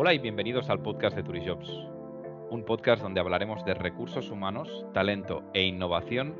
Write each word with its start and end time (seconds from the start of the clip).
Hola 0.00 0.14
y 0.14 0.20
bienvenidos 0.20 0.70
al 0.70 0.80
podcast 0.80 1.16
de 1.16 1.24
Turijobs, 1.24 1.68
un 2.50 2.62
podcast 2.64 3.02
donde 3.02 3.18
hablaremos 3.18 3.64
de 3.64 3.74
recursos 3.74 4.30
humanos, 4.30 4.86
talento 4.94 5.42
e 5.54 5.64
innovación 5.64 6.36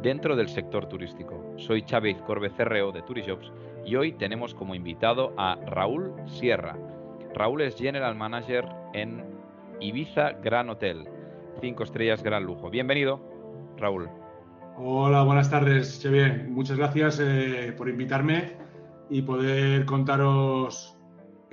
dentro 0.00 0.36
del 0.36 0.48
sector 0.48 0.86
turístico. 0.86 1.52
Soy 1.58 1.82
Chávez 1.82 2.16
Corbe 2.22 2.50
CRO 2.56 2.92
de 2.92 3.02
Turijobs 3.02 3.52
y 3.84 3.96
hoy 3.96 4.12
tenemos 4.12 4.54
como 4.54 4.74
invitado 4.74 5.34
a 5.36 5.56
Raúl 5.66 6.14
Sierra. 6.24 6.78
Raúl 7.34 7.60
es 7.60 7.76
General 7.76 8.14
Manager 8.14 8.64
en 8.94 9.22
Ibiza 9.80 10.32
Gran 10.42 10.70
Hotel, 10.70 11.06
5 11.60 11.82
estrellas 11.82 12.22
Gran 12.22 12.44
Lujo. 12.44 12.70
Bienvenido, 12.70 13.20
Raúl. 13.76 14.08
Hola, 14.78 15.24
buenas 15.24 15.50
tardes, 15.50 16.00
Xavier. 16.02 16.48
Muchas 16.48 16.78
gracias 16.78 17.20
eh, 17.20 17.74
por 17.76 17.90
invitarme 17.90 18.56
y 19.10 19.20
poder 19.20 19.84
contaros, 19.84 20.96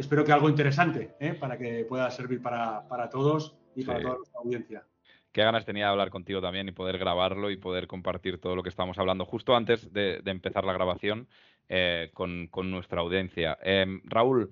espero 0.01 0.25
que 0.25 0.31
algo 0.31 0.49
interesante, 0.49 1.15
eh, 1.19 1.33
para 1.33 1.57
que 1.57 1.85
pueda 1.85 2.09
servir 2.11 2.41
para, 2.41 3.09
todos 3.09 3.55
y 3.75 3.83
para 3.83 4.01
toda 4.01 4.15
nuestra 4.17 4.39
audiencia. 4.39 4.83
Qué 5.31 5.43
ganas 5.43 5.65
tenía 5.65 5.85
de 5.85 5.91
hablar 5.91 6.09
contigo 6.09 6.41
también 6.41 6.67
y 6.67 6.73
poder 6.73 6.97
grabarlo 6.97 7.49
y 7.49 7.57
poder 7.57 7.87
compartir 7.87 8.39
todo 8.39 8.55
lo 8.55 8.63
que 8.63 8.69
estamos 8.69 8.97
hablando 8.99 9.25
justo 9.25 9.55
antes 9.55 9.93
de, 9.93 10.21
empezar 10.25 10.65
la 10.65 10.73
grabación 10.73 11.27
eh, 11.69 12.11
con, 12.13 12.49
nuestra 12.69 12.99
audiencia. 12.99 13.57
Em, 13.61 14.01
Raúl, 14.03 14.49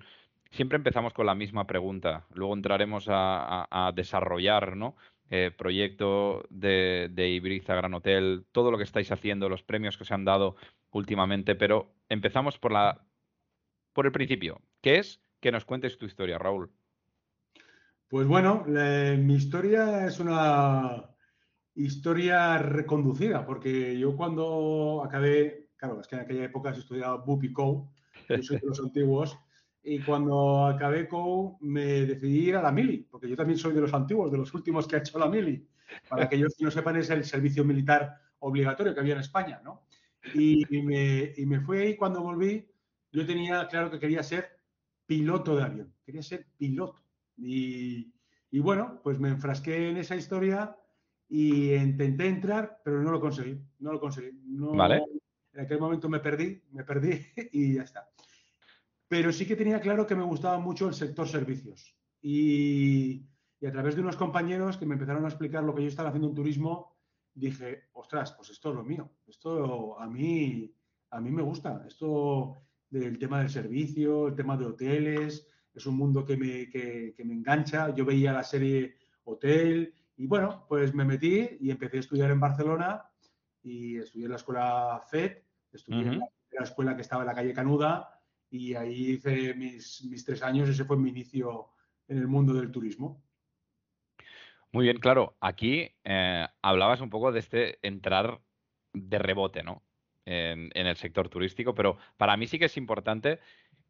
siempre 0.50 0.76
empezamos 0.76 1.12
con 1.12 1.26
la 1.26 1.34
misma 1.34 1.66
pregunta, 1.66 2.24
luego 2.32 2.54
entraremos 2.54 3.06
a, 3.08 3.68
a 3.70 3.92
desarrollar 3.92 4.74
¿no? 4.74 4.96
Eh, 5.32 5.52
proyecto 5.56 6.44
de, 6.50 7.08
de, 7.12 7.28
Ibiza 7.28 7.76
Gran 7.76 7.94
Hotel, 7.94 8.46
todo 8.50 8.72
lo 8.72 8.78
que 8.78 8.82
estáis 8.82 9.12
haciendo, 9.12 9.48
los 9.48 9.62
premios 9.62 9.96
que 9.96 10.02
os 10.02 10.10
han 10.10 10.24
dado 10.24 10.56
últimamente, 10.90 11.54
pero 11.54 11.94
empezamos 12.08 12.58
por, 12.58 12.72
la, 12.72 13.04
por 13.92 14.06
el 14.06 14.12
principio, 14.12 14.60
que 14.82 14.96
es 14.96 15.20
que 15.40 15.52
nos 15.52 15.64
cuentes 15.64 15.96
tu 15.98 16.06
historia, 16.06 16.38
Raúl. 16.38 16.70
Pues 18.08 18.26
bueno, 18.26 18.64
mi 18.66 19.34
historia 19.34 20.06
es 20.06 20.18
una 20.20 21.10
historia 21.74 22.58
reconducida, 22.58 23.46
porque 23.46 23.98
yo 23.98 24.16
cuando 24.16 25.02
acabé, 25.04 25.70
claro, 25.76 26.00
es 26.00 26.08
que 26.08 26.16
en 26.16 26.22
aquella 26.22 26.44
época 26.44 26.74
se 26.74 26.80
estudiaba 26.80 27.18
Bupico, 27.18 27.92
yo 28.28 28.42
soy 28.42 28.58
de 28.58 28.66
los 28.66 28.80
antiguos, 28.84 29.38
y 29.82 30.00
cuando 30.00 30.66
acabé 30.66 31.08
con, 31.08 31.56
me 31.60 32.04
decidí 32.04 32.48
ir 32.48 32.56
a 32.56 32.62
la 32.62 32.72
mili, 32.72 33.06
porque 33.10 33.28
yo 33.28 33.36
también 33.36 33.58
soy 33.58 33.72
de 33.72 33.80
los 33.80 33.94
antiguos, 33.94 34.30
de 34.30 34.38
los 34.38 34.52
últimos 34.52 34.86
que 34.86 34.96
ha 34.96 34.98
hecho 34.98 35.18
la 35.18 35.28
mili. 35.28 35.66
Para 36.08 36.28
que 36.28 36.36
ellos 36.36 36.54
no 36.60 36.70
sepan, 36.70 36.96
es 36.96 37.10
el 37.10 37.24
servicio 37.24 37.64
militar 37.64 38.16
obligatorio 38.40 38.94
que 38.94 39.00
había 39.00 39.14
en 39.14 39.20
España, 39.20 39.60
¿no? 39.64 39.86
Y, 40.34 40.64
me, 40.82 41.32
y 41.36 41.46
me 41.46 41.60
fui 41.60 41.78
ahí 41.78 41.96
cuando 41.96 42.22
volví, 42.22 42.68
yo 43.10 43.26
tenía 43.26 43.66
claro 43.68 43.90
que 43.90 43.98
quería 43.98 44.22
ser 44.22 44.59
piloto 45.10 45.56
de 45.56 45.64
avión, 45.64 45.94
quería 46.04 46.22
ser 46.22 46.46
piloto. 46.56 47.02
Y, 47.36 48.14
y 48.52 48.60
bueno, 48.60 49.00
pues 49.02 49.18
me 49.18 49.30
enfrasqué 49.30 49.88
en 49.88 49.96
esa 49.96 50.14
historia 50.14 50.76
y 51.28 51.74
intenté 51.74 52.28
entrar, 52.28 52.80
pero 52.84 53.02
no 53.02 53.10
lo 53.10 53.20
conseguí, 53.20 53.60
no 53.80 53.92
lo 53.92 53.98
conseguí. 53.98 54.30
No, 54.44 54.70
vale. 54.72 55.02
En 55.52 55.60
aquel 55.60 55.80
momento 55.80 56.08
me 56.08 56.20
perdí, 56.20 56.62
me 56.70 56.84
perdí 56.84 57.18
y 57.52 57.74
ya 57.74 57.82
está 57.82 58.08
pero 59.10 59.32
sí 59.32 59.44
que 59.44 59.56
tenía 59.56 59.80
claro 59.80 60.06
que 60.06 60.14
me 60.14 60.22
gustaba 60.22 60.60
mucho 60.60 60.86
el 60.86 60.94
sector 60.94 61.26
servicios. 61.26 61.96
Y, 62.22 63.26
a 63.66 63.72
través 63.72 63.96
de 63.96 64.02
unos 64.02 64.16
compañeros 64.16 64.76
que 64.76 64.86
me 64.86 64.94
empezaron 64.94 65.24
a 65.24 65.28
explicar 65.28 65.64
lo 65.64 65.74
que 65.74 65.82
yo 65.82 65.88
estaba 65.88 66.10
haciendo 66.10 66.28
en 66.28 66.36
turismo, 66.36 66.96
dije, 67.34 67.88
ostras, 67.92 68.32
pues 68.34 68.50
esto 68.50 68.70
es 68.70 68.76
lo 68.76 68.84
mío, 68.84 69.10
esto 69.26 69.98
a 69.98 70.06
mí, 70.06 70.72
a 71.10 71.20
mí 71.20 71.30
me 71.32 71.42
gusta, 71.42 71.84
esto 71.88 72.62
del 72.90 73.18
tema 73.18 73.38
del 73.38 73.50
servicio, 73.50 74.28
el 74.28 74.34
tema 74.34 74.56
de 74.56 74.66
hoteles, 74.66 75.48
es 75.72 75.86
un 75.86 75.96
mundo 75.96 76.24
que 76.24 76.36
me, 76.36 76.68
que, 76.68 77.14
me 77.24 77.34
engancha, 77.34 77.94
yo 77.94 78.04
veía 78.04 78.32
la 78.32 78.42
serie 78.42 78.96
Hotel 79.24 79.94
y 80.16 80.26
bueno, 80.26 80.66
pues 80.68 80.92
me 80.94 81.04
metí 81.04 81.48
y 81.60 81.70
empecé 81.70 81.98
a 81.98 82.00
estudiar 82.00 82.30
en 82.30 82.40
Barcelona 82.40 83.04
y 83.62 83.96
estudié 83.96 84.24
en 84.24 84.30
la 84.30 84.36
escuela 84.36 85.00
FED, 85.08 85.38
estudié 85.72 86.00
en 86.00 86.18
la 86.18 86.64
escuela 86.64 86.96
que 86.96 87.02
estaba 87.02 87.22
en 87.22 87.28
la 87.28 87.34
calle 87.34 87.54
Canuda, 87.54 88.20
y 88.50 88.74
ahí 88.74 89.12
hice 89.12 89.54
mis, 89.54 90.04
mis 90.04 90.24
tres 90.24 90.42
años, 90.42 90.68
ese 90.68 90.84
fue 90.84 90.96
mi 90.96 91.10
inicio 91.10 91.70
en 92.08 92.18
el 92.18 92.26
mundo 92.26 92.52
del 92.52 92.72
turismo. 92.72 93.22
Muy 94.72 94.84
bien, 94.84 94.98
claro. 94.98 95.36
Aquí 95.40 95.88
eh, 96.04 96.46
hablabas 96.62 97.00
un 97.00 97.10
poco 97.10 97.32
de 97.32 97.40
este 97.40 97.78
entrar 97.86 98.40
de 98.92 99.18
rebote, 99.18 99.62
¿no? 99.62 99.82
En, 100.26 100.70
el 100.74 100.96
sector 100.96 101.28
turístico, 101.28 101.74
pero 101.74 101.96
para 102.16 102.36
mí 102.36 102.46
sí 102.46 102.58
que 102.58 102.66
es 102.66 102.76
importante 102.76 103.40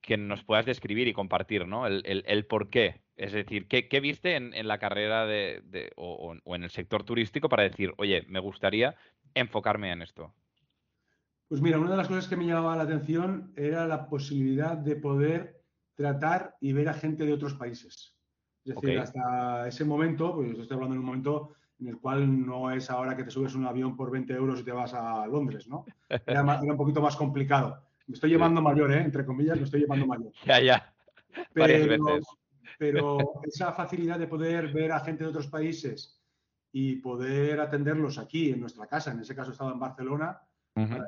que 0.00 0.16
nos 0.16 0.42
puedas 0.44 0.64
describir 0.64 1.08
y 1.08 1.12
compartir, 1.12 1.66
¿no? 1.66 1.86
El, 1.86 2.02
el, 2.04 2.46
por 2.46 2.70
qué. 2.70 3.02
Es 3.16 3.32
decir, 3.32 3.68
¿qué, 3.68 3.88
qué 3.88 4.00
viste 4.00 4.36
en, 4.36 4.54
en, 4.54 4.66
la 4.66 4.78
carrera 4.78 5.26
de, 5.26 5.60
de 5.64 5.92
o, 5.96 6.34
o, 6.42 6.54
en 6.54 6.62
el 6.62 6.70
sector 6.70 7.04
turístico 7.04 7.48
para 7.48 7.64
decir, 7.64 7.92
oye, 7.98 8.24
me 8.28 8.40
gustaría 8.40 8.96
enfocarme 9.34 9.92
en 9.92 10.02
esto? 10.02 10.32
Pues 11.48 11.60
mira, 11.60 11.78
una 11.78 11.90
de 11.90 11.96
las 11.96 12.08
cosas 12.08 12.28
que 12.28 12.36
me 12.36 12.46
llamaba 12.46 12.76
la 12.76 12.84
atención 12.84 13.52
era 13.56 13.86
la 13.86 14.08
posibilidad 14.08 14.76
de 14.76 14.96
poder 14.96 15.60
tratar 15.94 16.56
y 16.60 16.72
ver 16.72 16.88
a 16.88 16.94
gente 16.94 17.26
de 17.26 17.32
otros 17.32 17.54
países. 17.54 18.16
Es 18.64 18.74
decir, 18.74 18.98
hasta 18.98 19.66
ese 19.68 19.84
momento, 19.84 20.34
pues 20.34 20.58
estoy 20.58 20.76
hablando 20.76 20.94
en 20.94 21.00
un 21.00 21.06
momento 21.06 21.54
en 21.80 21.88
el 21.88 21.98
cual 21.98 22.46
no 22.46 22.70
es 22.70 22.90
ahora 22.90 23.16
que 23.16 23.24
te 23.24 23.30
subes 23.30 23.54
un 23.54 23.66
avión 23.66 23.96
por 23.96 24.10
20 24.10 24.32
euros 24.34 24.60
y 24.60 24.64
te 24.64 24.72
vas 24.72 24.92
a 24.94 25.26
Londres, 25.26 25.68
¿no? 25.68 25.84
Era, 26.26 26.42
un 26.42 26.76
poquito 26.76 27.00
más 27.00 27.16
complicado. 27.16 27.82
Me 28.06 28.14
estoy 28.14 28.30
llevando 28.30 28.60
mayor, 28.60 28.92
¿eh? 28.92 29.02
Entre 29.02 29.24
comillas, 29.24 29.56
me 29.56 29.64
estoy 29.64 29.80
llevando 29.80 30.06
mayor. 30.06 30.32
Ya, 30.44 30.60
ya. 30.60 30.94
Varias 31.54 31.86
veces. 31.86 32.26
Pero 32.78 33.18
esa 33.44 33.72
facilidad 33.72 34.18
de 34.18 34.26
poder 34.26 34.72
ver 34.72 34.92
a 34.92 35.00
gente 35.00 35.24
de 35.24 35.30
otros 35.30 35.46
países 35.46 36.20
y 36.72 36.96
poder 36.96 37.60
atenderlos 37.60 38.18
aquí, 38.18 38.50
en 38.50 38.60
nuestra 38.60 38.86
casa, 38.86 39.12
en 39.12 39.20
ese 39.20 39.34
caso 39.34 39.52
estaba 39.52 39.72
en 39.72 39.80
Barcelona, 39.80 40.40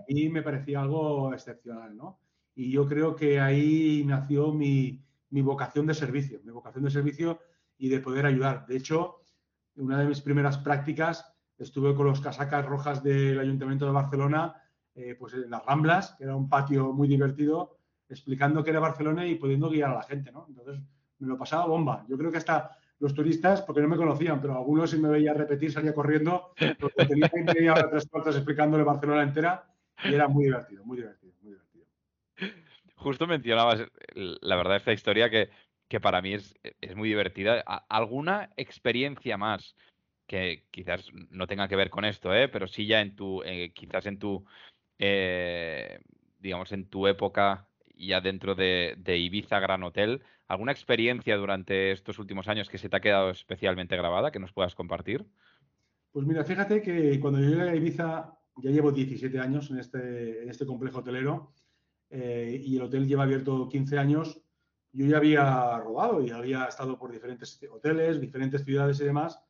y 0.07 0.29
me 0.29 0.43
parecía 0.43 0.83
algo 0.83 1.33
excepcional, 1.33 1.97
¿no? 1.97 2.19
Y 2.55 2.71
yo 2.71 2.87
creo 2.87 3.17
que 3.17 3.41
ahí 3.41 4.05
nació 4.05 4.53
mi, 4.53 5.03
vocación 5.31 5.87
de 5.87 5.95
servicio, 5.95 6.41
mi 6.45 6.51
vocación 6.51 6.85
de 6.85 6.91
servicio 6.91 7.41
y 7.79 7.89
de 7.89 8.01
poder 8.01 8.27
ayudar. 8.27 8.67
De 8.67 8.77
hecho, 8.77 9.22
una 9.77 9.99
de 9.99 10.07
mis 10.07 10.21
primeras 10.21 10.59
prácticas 10.59 11.33
estuve 11.59 11.95
con 11.95 12.07
los 12.07 12.21
casacas 12.21 12.67
rojas 12.67 13.03
del 13.03 13.39
Ayuntamiento 13.39 13.87
de 13.87 13.93
Barcelona, 13.93 14.55
eh, 14.95 15.17
pues 15.19 15.35
en 15.35 15.51
las 15.51 15.65
Ramblas, 15.65 16.15
que 16.19 16.25
era 16.25 16.37
un 16.37 16.49
patio 16.49 16.93
muy 16.93 17.09
divertido, 17.09 17.79
explicando 18.09 18.63
qué 18.63 18.71
era 18.71 18.81
Barcelona 18.81 19.27
y 19.27 19.37
pudiendo 19.37 19.71
guiar 19.71 19.91
a 19.91 19.95
la 19.95 20.03
gente, 20.03 20.33
¿no? 20.33 20.47
Entonces, 20.49 20.81
me 21.19 21.29
lo 21.29 21.39
pasaba 21.39 21.67
bomba. 21.67 22.05
Yo 22.09 22.19
creo 22.19 22.31
que 22.31 22.39
hasta 22.39 22.77
los 22.99 23.15
turistas, 23.15 23.63
porque 23.63 23.81
no 23.81 23.89
me 23.89 23.97
conocían, 23.97 24.41
pero 24.41 24.57
algunos 24.57 24.91
si 24.91 24.99
me 24.99 25.09
veía 25.09 25.33
repetir 25.33 25.73
salía 25.73 25.95
corriendo, 25.95 26.53
porque 26.79 27.07
tenía 27.07 27.31
media 27.33 27.73
hora, 27.73 27.91
tres 27.91 28.07
cuartos 28.09 28.37
explicándole 28.37 28.85
Barcelona 28.85 29.23
entera 29.23 29.65
y 30.05 30.15
era 30.15 30.29
muy 30.29 30.45
divertido, 30.45 30.85
muy 30.85 30.99
divertido, 30.99 31.33
muy 31.41 31.53
divertido. 31.53 31.87
Justo 32.97 33.27
mencionabas, 33.27 33.85
la 34.15 34.57
verdad, 34.57 34.77
esta 34.77 34.93
historia 34.93 35.31
que, 35.31 35.51
que 35.93 36.01
para 36.01 36.23
mí 36.23 36.33
es, 36.33 36.59
es, 36.81 36.97
muy 36.97 37.11
divertida. 37.11 37.61
¿Alguna 37.61 38.49
experiencia 38.57 39.37
más 39.37 39.77
que 40.27 40.65
quizás 40.71 41.07
no 41.29 41.47
tenga 41.47 41.69
que 41.69 41.77
ver 41.77 41.91
con 41.91 42.07
esto, 42.07 42.35
¿eh? 42.35 42.49
pero 42.49 42.67
sí 42.67 42.87
ya 42.87 43.03
en 43.03 43.15
tu, 43.15 43.43
eh, 43.45 43.73
quizás 43.75 44.07
en 44.07 44.19
tu, 44.19 44.43
eh, 44.99 46.01
digamos, 46.39 46.73
en 46.73 46.89
tu 46.89 47.07
época 47.07 47.69
ya 47.95 48.23
dentro 48.23 48.55
de, 48.55 48.95
de 48.97 49.19
Ibiza 49.19 49.61
Gran 49.61 49.83
Hotel, 49.83 50.23
¿Alguna 50.49 50.73
experiencia 50.73 51.35
durante 51.39 51.93
estos 51.93 52.19
últimos 52.19 52.47
años 52.47 52.69
que 52.69 52.77
se 52.77 52.91
te 52.91 52.97
ha 52.97 53.01
quedado 53.01 53.31
especialmente 53.31 53.97
grabada 53.97 54.31
que 54.31 54.39
nos 54.39 54.53
puedas 54.53 54.75
compartir? 54.75 55.25
Pues 56.11 56.27
mira, 56.27 56.45
fíjate 56.45 56.83
que 56.83 57.19
cuando 57.21 57.41
yo 57.41 57.49
llegué 57.49 57.71
a 57.71 57.75
Ibiza, 57.75 58.39
ya 58.57 58.71
llevo 58.71 58.93
17 58.93 59.39
años 59.39 59.71
en 59.71 59.79
este, 59.79 60.43
en 60.43 60.51
este 60.51 60.67
complejo 60.67 60.99
hotelero 60.99 61.55
eh, 62.11 62.61
y 62.63 62.77
el 62.77 62.83
hotel 62.83 63.09
lleva 63.09 63.23
abierto 63.23 63.67
15 63.67 63.99
años, 63.99 64.42
yo 64.93 65.07
ya 65.07 65.17
había 65.17 65.79
rodado 65.79 66.23
y 66.23 66.31
había 66.31 66.67
estado 66.67 66.99
por 66.99 67.11
diferentes 67.11 67.59
hoteles, 67.71 68.21
diferentes 68.21 68.65
ciudades 68.65 69.01
y 69.01 69.05
demás. 69.05 69.41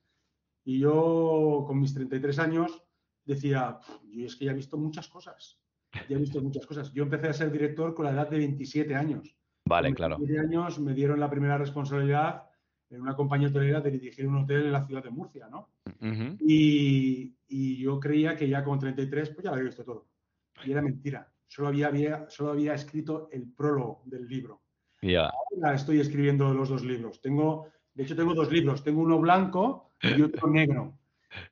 Y 0.64 0.78
yo 0.78 1.64
con 1.66 1.80
mis 1.80 1.92
33 1.94 2.38
años 2.38 2.84
decía, 3.24 3.80
yo 4.10 4.26
es 4.26 4.36
que 4.36 4.44
ya 4.44 4.52
he 4.52 4.54
visto 4.54 4.78
muchas 4.78 5.08
cosas, 5.08 5.60
ya 6.08 6.16
he 6.16 6.20
visto 6.20 6.40
muchas 6.40 6.66
cosas. 6.66 6.92
Yo 6.92 7.02
empecé 7.02 7.28
a 7.28 7.32
ser 7.32 7.50
director 7.50 7.94
con 7.94 8.04
la 8.04 8.12
edad 8.12 8.30
de 8.30 8.38
27 8.38 8.94
años. 8.94 9.36
Vale, 9.64 9.92
claro. 9.94 10.16
Con 10.16 10.38
años 10.38 10.78
me 10.78 10.94
dieron 10.94 11.18
la 11.18 11.30
primera 11.30 11.58
responsabilidad 11.58 12.48
en 12.90 13.00
una 13.00 13.16
compañía 13.16 13.48
hotelera 13.48 13.80
de 13.80 13.90
dirigir 13.90 14.26
un 14.26 14.36
hotel 14.36 14.66
en 14.66 14.72
la 14.72 14.86
ciudad 14.86 15.02
de 15.02 15.10
Murcia, 15.10 15.48
¿no? 15.48 15.70
y, 16.40 17.34
yo 17.82 17.98
creía 17.98 18.36
que 18.36 18.48
ya 18.48 18.62
con 18.62 18.78
33 18.78 19.30
pues 19.30 19.44
ya 19.44 19.50
lo 19.50 19.56
había 19.56 19.66
visto 19.66 19.84
todo. 19.84 20.08
Y 20.64 20.70
era 20.70 20.82
mentira. 20.82 21.30
Solo 21.48 21.68
había, 21.68 21.88
había, 21.88 22.30
solo 22.30 22.52
había 22.52 22.74
escrito 22.74 23.28
el 23.32 23.50
prólogo 23.52 24.02
del 24.06 24.26
libro. 24.26 24.62
Ya. 25.02 25.30
Ahora 25.56 25.74
estoy 25.74 26.00
escribiendo 26.00 26.54
los 26.54 26.68
dos 26.68 26.84
libros. 26.84 27.20
Tengo, 27.20 27.66
de 27.94 28.04
hecho, 28.04 28.16
tengo 28.16 28.34
dos 28.34 28.50
libros. 28.50 28.82
Tengo 28.82 29.02
uno 29.02 29.18
blanco 29.18 29.90
y 30.00 30.22
otro 30.22 30.48
negro. 30.48 30.96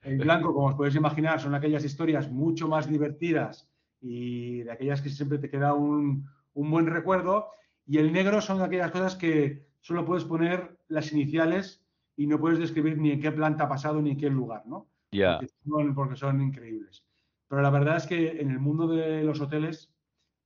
El 0.03 0.19
blanco, 0.19 0.55
como 0.55 0.69
os 0.69 0.75
podéis 0.75 0.97
imaginar, 0.97 1.41
son 1.41 1.55
aquellas 1.55 1.85
historias 1.85 2.31
mucho 2.31 2.69
más 2.69 2.89
divertidas 2.89 3.69
y 4.01 4.63
de 4.63 4.73
aquellas 4.73 5.03
que 5.03 5.11
siempre 5.11 5.39
te 5.39 5.51
queda 5.51 5.75
un, 5.75 6.29
un 6.55 6.71
buen 6.71 6.87
recuerdo. 6.87 7.49
Y 7.87 7.99
el 7.99 8.13
negro 8.13 8.41
son 8.41 8.63
aquellas 8.63 8.91
cosas 8.91 9.17
que 9.17 9.67
solo 9.81 10.05
puedes 10.05 10.25
poner 10.25 10.79
las 10.89 11.13
iniciales 11.13 11.85
y 12.17 12.27
no 12.27 12.39
puedes 12.39 12.59
describir 12.59 12.99
ni 12.99 13.13
en 13.13 13.21
qué 13.21 13.33
planta 13.33 13.65
ha 13.65 13.69
pasado 13.69 14.01
ni 14.01 14.11
en 14.11 14.19
qué 14.19 14.29
lugar, 14.31 14.67
¿no? 14.67 14.89
Ya. 15.13 15.41
Porque, 15.95 16.17
son, 16.17 16.41
increíbles. 16.41 17.05
Pero 17.49 17.63
la 17.63 17.71
verdad 17.71 17.97
es 17.97 18.07
que 18.07 18.41
en 18.41 18.51
el 18.51 18.61
mundo 18.61 18.87
de 18.87 19.25
los 19.25 19.41
hoteles 19.41 19.93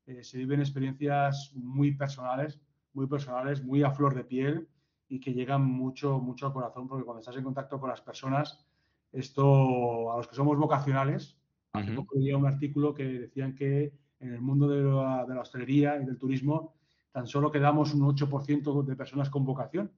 eh, 0.07 0.23
se 0.23 0.39
viven 0.39 0.61
experiencias 0.61 1.53
muy 1.55 1.93
personales, 1.93 2.61
muy 2.95 3.07
personales, 3.07 3.63
muy 3.63 3.83
a 3.83 3.91
flor 3.91 4.15
de 4.15 4.25
piel 4.25 4.69
y 5.09 5.21
que 5.21 5.35
llegan 5.35 5.65
mucho, 5.65 6.19
mucho 6.19 6.47
al 6.47 6.53
corazón, 6.53 6.89
porque 6.89 7.05
cuando 7.05 7.21
estás 7.21 7.37
en 7.37 7.45
contacto 7.45 7.79
con 7.79 7.91
las 7.91 8.01
personas, 8.01 8.65
esto, 9.13 10.13
a 10.13 10.17
los 10.17 10.27
que 10.27 10.35
somos 10.35 10.57
vocacionales, 10.59 11.37
hace 11.73 11.93
poco 11.93 12.17
leía 12.17 12.37
un 12.37 12.47
artículo 12.47 12.95
que 12.95 13.05
decían 13.05 13.55
que 13.55 13.93
en 14.21 14.33
el 14.33 14.41
mundo 14.41 14.69
de 14.69 14.83
la, 14.83 15.25
de 15.27 15.35
la 15.35 15.41
hostelería 15.41 16.01
y 16.01 16.05
del 16.05 16.19
turismo 16.19 16.75
tan 17.15 17.29
solo 17.29 17.53
quedamos 17.53 17.95
un 17.95 18.03
8% 18.03 18.85
de 18.85 18.97
personas 18.97 19.31
con 19.31 19.45
vocación. 19.45 19.93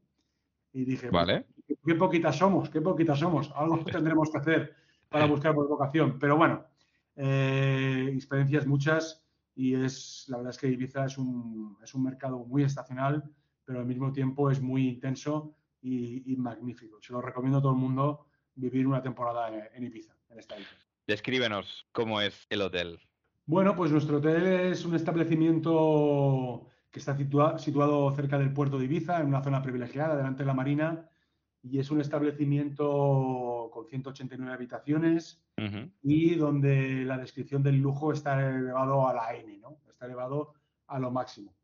Y 0.73 0.85
dije, 0.85 1.09
vale. 1.09 1.47
¿qué, 1.67 1.95
poquitas 1.95 2.37
somos, 2.37 2.69
qué 2.69 2.83
poquitas 2.83 3.19
somos. 3.19 3.51
Algo 3.57 3.79
tendremos 3.85 4.31
que 4.31 4.37
hacer 4.37 4.75
para 5.09 5.25
buscar 5.25 5.55
por 5.55 5.67
vocación. 5.67 6.19
Pero 6.19 6.37
bueno, 6.37 6.67
eh, 7.15 8.11
experiencias 8.13 8.67
muchas 8.67 9.26
y 9.57 9.75
es, 9.75 10.27
la 10.29 10.37
verdad 10.37 10.53
es 10.53 10.59
que 10.59 10.69
Ibiza 10.69 11.07
es 11.07 11.17
un, 11.17 11.79
es 11.83 11.95
un 11.95 12.05
mercado 12.05 12.45
muy 12.45 12.63
estacional, 12.63 13.25
pero 13.65 13.81
al 13.81 13.87
mismo 13.87 14.13
tiempo 14.13 14.51
es 14.51 14.61
muy 14.61 14.87
intenso 14.87 15.57
y, 15.81 16.37
magnífico. 16.37 16.99
Se 17.01 17.13
lo 17.13 17.23
recomiendo 17.23 17.59
a 17.59 17.63
todo 17.63 17.73
el 17.73 17.79
mundo 17.79 18.27
vivir 18.55 18.87
una 18.87 19.03
temporada 19.03 19.49
en, 19.75 19.83
Ibiza, 19.83 20.15
en 20.29 20.39
esta 20.39 20.59
isla. 20.59 20.77
Descríbenos 21.07 21.87
cómo 21.93 22.21
es 22.21 22.47
el 22.51 22.61
hotel. 22.61 23.01
Bueno, 23.47 23.75
pues 23.75 23.91
nuestro 23.91 24.19
hotel 24.19 24.47
es 24.47 24.85
un 24.85 24.95
establecimiento 24.95 26.69
que 26.91 26.99
está 26.99 27.17
situado 27.17 28.11
cerca 28.13 28.39
del 28.39 28.53
puerto 28.53 28.79
de 28.79 28.85
Ibiza, 28.85 29.21
en 29.21 29.29
una 29.29 29.43
zona 29.43 29.63
privilegiada, 29.63 30.17
delante 30.17 30.43
de 30.43 30.47
la 30.47 30.55
marina, 30.55 31.09
y 31.63 31.79
es 31.79 31.91
un 31.91 32.01
establecimiento 32.01 33.56
con 33.77 33.87
189 33.87 34.53
habitaciones 34.55 35.43
y 36.03 36.35
donde 36.35 37.05
la 37.05 37.19
descripción 37.19 37.63
del 37.63 37.77
lujo 37.77 38.11
está 38.13 38.41
elevado 38.49 39.07
a 39.07 39.13
la 39.13 39.35
N, 39.35 39.59
¿no? 39.59 39.79
Está 39.89 40.07
elevado 40.07 40.55
a 40.87 40.99
lo 40.99 41.11
máximo. 41.11 41.55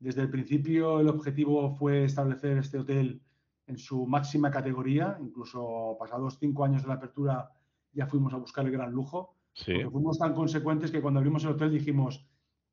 Desde 0.00 0.22
el 0.22 0.30
principio 0.30 0.98
el 0.98 1.08
objetivo 1.08 1.70
fue 1.70 2.04
establecer 2.04 2.58
este 2.58 2.78
hotel 2.78 3.22
en 3.66 3.78
su 3.78 4.04
máxima 4.06 4.50
categoría, 4.50 5.16
incluso 5.20 5.96
pasados 5.98 6.38
cinco 6.40 6.64
años 6.64 6.82
de 6.82 6.88
la 6.88 6.94
apertura 6.94 7.52
ya 7.92 8.06
fuimos 8.06 8.32
a 8.34 8.38
buscar 8.38 8.66
el 8.66 8.72
gran 8.72 8.90
lujo. 8.90 9.36
Sí. 9.52 9.74
fuimos 9.90 10.18
tan 10.18 10.32
consecuentes 10.32 10.90
que 10.90 11.00
cuando 11.00 11.18
abrimos 11.18 11.44
el 11.44 11.50
hotel 11.50 11.70
dijimos, 11.70 12.26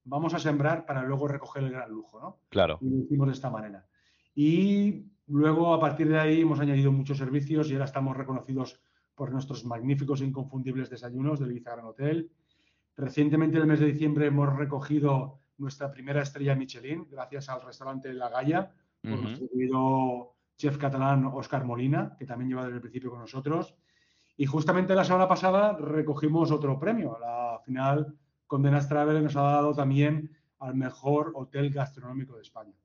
vamos 0.04 0.34
a 0.34 0.40
sembrar 0.40 0.86
para 0.86 1.04
luego 1.04 1.28
recoger 1.28 1.64
el 1.64 1.72
gran 1.72 1.92
lujo, 1.92 2.20
¿no? 2.20 2.40
Claro. 2.50 2.80
Y 2.82 2.90
lo 2.90 3.04
hicimos 3.04 3.28
de 3.28 3.34
esta 3.34 3.50
manera. 3.50 3.86
Y 4.34 5.06
luego, 5.28 5.74
a 5.74 5.80
partir 5.80 6.08
de 6.08 6.20
ahí, 6.20 6.42
hemos 6.42 6.60
añadido 6.60 6.92
muchos 6.92 7.18
servicios 7.18 7.70
y 7.70 7.74
ahora 7.74 7.86
estamos 7.86 8.16
reconocidos 8.16 8.80
por 9.18 9.32
nuestros 9.32 9.66
magníficos 9.66 10.22
e 10.22 10.26
inconfundibles 10.26 10.92
desayunos 10.92 11.40
del 11.40 11.50
Ibiza 11.50 11.72
Gran 11.72 11.88
Hotel. 11.88 12.30
Recientemente, 12.96 13.58
en 13.58 13.64
el 13.64 13.68
mes 13.68 13.80
de 13.80 13.88
diciembre, 13.88 14.28
hemos 14.28 14.56
recogido 14.56 15.40
nuestra 15.58 15.92
primera 15.92 16.22
estrella 16.22 16.56
Michelin, 16.56 17.08
gracias 17.10 17.50
al 17.50 17.64
restaurante 17.64 18.14
La 18.14 18.30
Galla, 18.30 18.72
por 19.02 19.20
nuestro 19.20 19.48
querido 19.50 20.36
chef 20.56 20.78
catalán 20.78 21.26
Oscar 21.26 21.66
Molina, 21.66 22.16
que 22.18 22.28
también 22.28 22.50
lleva 22.50 22.64
desde 22.64 22.76
el 22.76 22.82
principio 22.82 23.10
con 23.10 23.22
nosotros. 23.22 23.74
Y 24.38 24.46
justamente 24.46 24.94
la 24.94 25.04
semana 25.04 25.28
pasada 25.28 25.74
recogimos 25.74 26.52
otro 26.52 26.78
premio. 26.78 27.18
La 27.20 27.60
final 27.66 28.16
Condenas 28.46 28.88
Travel 28.88 29.24
nos 29.24 29.36
ha 29.36 29.42
dado 29.42 29.74
también 29.74 30.38
al 30.60 30.76
mejor 30.76 31.32
hotel 31.34 31.72
gastronómico 31.72 32.36
de 32.36 32.44
España. 32.44 32.76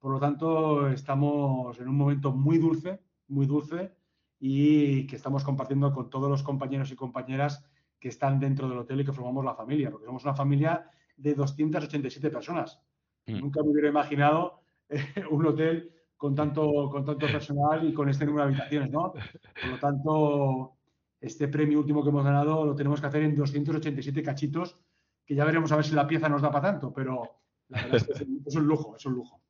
Por 0.00 0.10
lo 0.10 0.18
tanto, 0.18 0.88
estamos 0.88 1.78
en 1.78 1.88
un 1.88 1.96
momento 1.96 2.32
muy 2.32 2.58
dulce, 2.58 3.00
muy 3.28 3.46
dulce 3.46 3.94
y 4.38 5.06
que 5.06 5.16
estamos 5.16 5.44
compartiendo 5.44 5.92
con 5.92 6.10
todos 6.10 6.28
los 6.28 6.42
compañeros 6.42 6.90
y 6.90 6.96
compañeras 6.96 7.64
que 7.98 8.08
están 8.08 8.38
dentro 8.38 8.68
del 8.68 8.78
hotel 8.78 9.00
y 9.00 9.04
que 9.04 9.12
formamos 9.12 9.44
la 9.44 9.54
familia, 9.54 9.90
porque 9.90 10.06
somos 10.06 10.24
una 10.24 10.34
familia 10.34 10.90
de 11.16 11.34
287 11.34 12.30
personas. 12.30 12.80
Mm. 13.26 13.40
Nunca 13.40 13.62
me 13.62 13.70
hubiera 13.70 13.88
imaginado 13.88 14.60
eh, 14.88 15.04
un 15.30 15.46
hotel 15.46 15.92
con 16.16 16.34
tanto, 16.34 16.88
con 16.90 17.04
tanto 17.04 17.26
personal 17.26 17.86
y 17.88 17.92
con 17.92 18.08
este 18.08 18.24
número 18.24 18.44
de 18.44 18.52
habitaciones, 18.52 18.90
¿no? 18.90 19.12
Por 19.12 19.70
lo 19.70 19.78
tanto, 19.78 20.76
este 21.20 21.48
premio 21.48 21.78
último 21.78 22.02
que 22.02 22.08
hemos 22.08 22.24
ganado 22.24 22.64
lo 22.64 22.74
tenemos 22.74 23.00
que 23.00 23.06
hacer 23.06 23.22
en 23.22 23.34
287 23.34 24.22
cachitos 24.22 24.78
que 25.26 25.34
ya 25.34 25.44
veremos 25.44 25.72
a 25.72 25.76
ver 25.76 25.84
si 25.84 25.94
la 25.94 26.06
pieza 26.06 26.28
nos 26.28 26.40
da 26.40 26.50
para 26.50 26.72
tanto, 26.72 26.92
pero 26.92 27.40
la 27.68 27.82
verdad 27.82 27.96
es 27.96 28.04
que 28.04 28.12
es 28.46 28.56
un, 28.56 28.66
lujo, 28.66 28.96
es 28.96 29.04
un 29.06 29.14
lujo. 29.14 29.42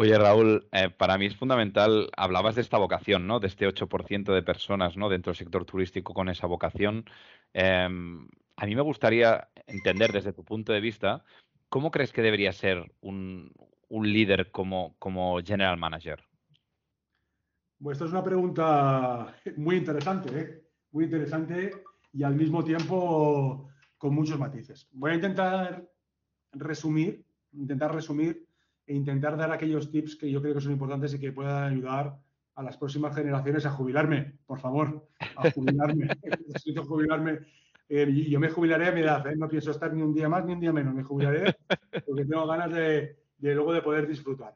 Oye, 0.00 0.16
Raúl, 0.16 0.68
eh, 0.70 0.90
para 0.90 1.18
mí 1.18 1.26
es 1.26 1.36
fundamental, 1.36 2.08
hablabas 2.16 2.54
de 2.54 2.60
esta 2.60 2.78
vocación, 2.78 3.26
¿no? 3.26 3.40
De 3.40 3.48
este 3.48 3.66
8% 3.66 4.32
de 4.32 4.44
personas, 4.44 4.96
¿no? 4.96 5.08
Dentro 5.08 5.32
del 5.32 5.38
sector 5.38 5.64
turístico 5.64 6.14
con 6.14 6.28
esa 6.28 6.46
vocación. 6.46 7.04
Em, 7.52 8.28
a 8.56 8.66
mí 8.66 8.76
me 8.76 8.82
gustaría 8.82 9.48
entender 9.66 10.12
desde 10.12 10.32
tu 10.32 10.44
punto 10.44 10.72
de 10.72 10.80
vista, 10.80 11.24
¿cómo 11.68 11.90
crees 11.90 12.12
que 12.12 12.22
debería 12.22 12.52
ser 12.52 12.92
un, 13.00 13.52
líder 13.90 14.52
como, 14.52 14.94
como 15.00 15.40
general 15.42 15.76
manager? 15.78 16.22
Bueno, 17.80 17.94
esta 17.94 18.04
es 18.04 18.12
una 18.12 18.22
pregunta 18.22 19.34
muy 19.56 19.78
interesante, 19.78 20.40
¿eh? 20.40 20.62
Muy 20.92 21.06
interesante 21.06 21.72
y 22.12 22.22
al 22.22 22.36
mismo 22.36 22.62
tiempo 22.62 23.68
con 23.96 24.14
muchos 24.14 24.38
matices. 24.38 24.86
Voy 24.92 25.10
a 25.10 25.14
intentar 25.16 25.90
resumir, 26.52 27.26
intentar 27.50 27.92
resumir 27.92 28.47
e 28.88 28.94
intentar 28.94 29.36
dar 29.36 29.52
aquellos 29.52 29.90
tips 29.90 30.16
que 30.16 30.30
yo 30.30 30.40
creo 30.40 30.54
que 30.54 30.62
son 30.62 30.72
importantes 30.72 31.12
y 31.12 31.20
que 31.20 31.30
puedan 31.30 31.72
ayudar 31.72 32.18
a 32.54 32.62
las 32.62 32.78
próximas 32.78 33.14
generaciones 33.14 33.66
a 33.66 33.70
jubilarme, 33.70 34.38
por 34.46 34.58
favor, 34.58 35.06
a 35.36 35.50
jubilarme. 35.50 36.08
Necesito 36.48 36.84
jubilarme. 36.84 37.40
Eh, 37.88 38.26
yo 38.28 38.40
me 38.40 38.48
jubilaré 38.48 38.88
a 38.88 38.92
mi 38.92 39.02
edad, 39.02 39.26
¿eh? 39.26 39.36
no 39.36 39.46
pienso 39.46 39.70
estar 39.70 39.92
ni 39.92 40.02
un 40.02 40.14
día 40.14 40.28
más 40.28 40.44
ni 40.44 40.54
un 40.54 40.60
día 40.60 40.72
menos, 40.72 40.94
me 40.94 41.02
jubilaré 41.02 41.54
porque 42.06 42.24
tengo 42.24 42.46
ganas 42.46 42.70
de, 42.72 43.16
luego 43.38 43.72
de 43.72 43.82
poder 43.82 44.06
disfrutar. 44.06 44.54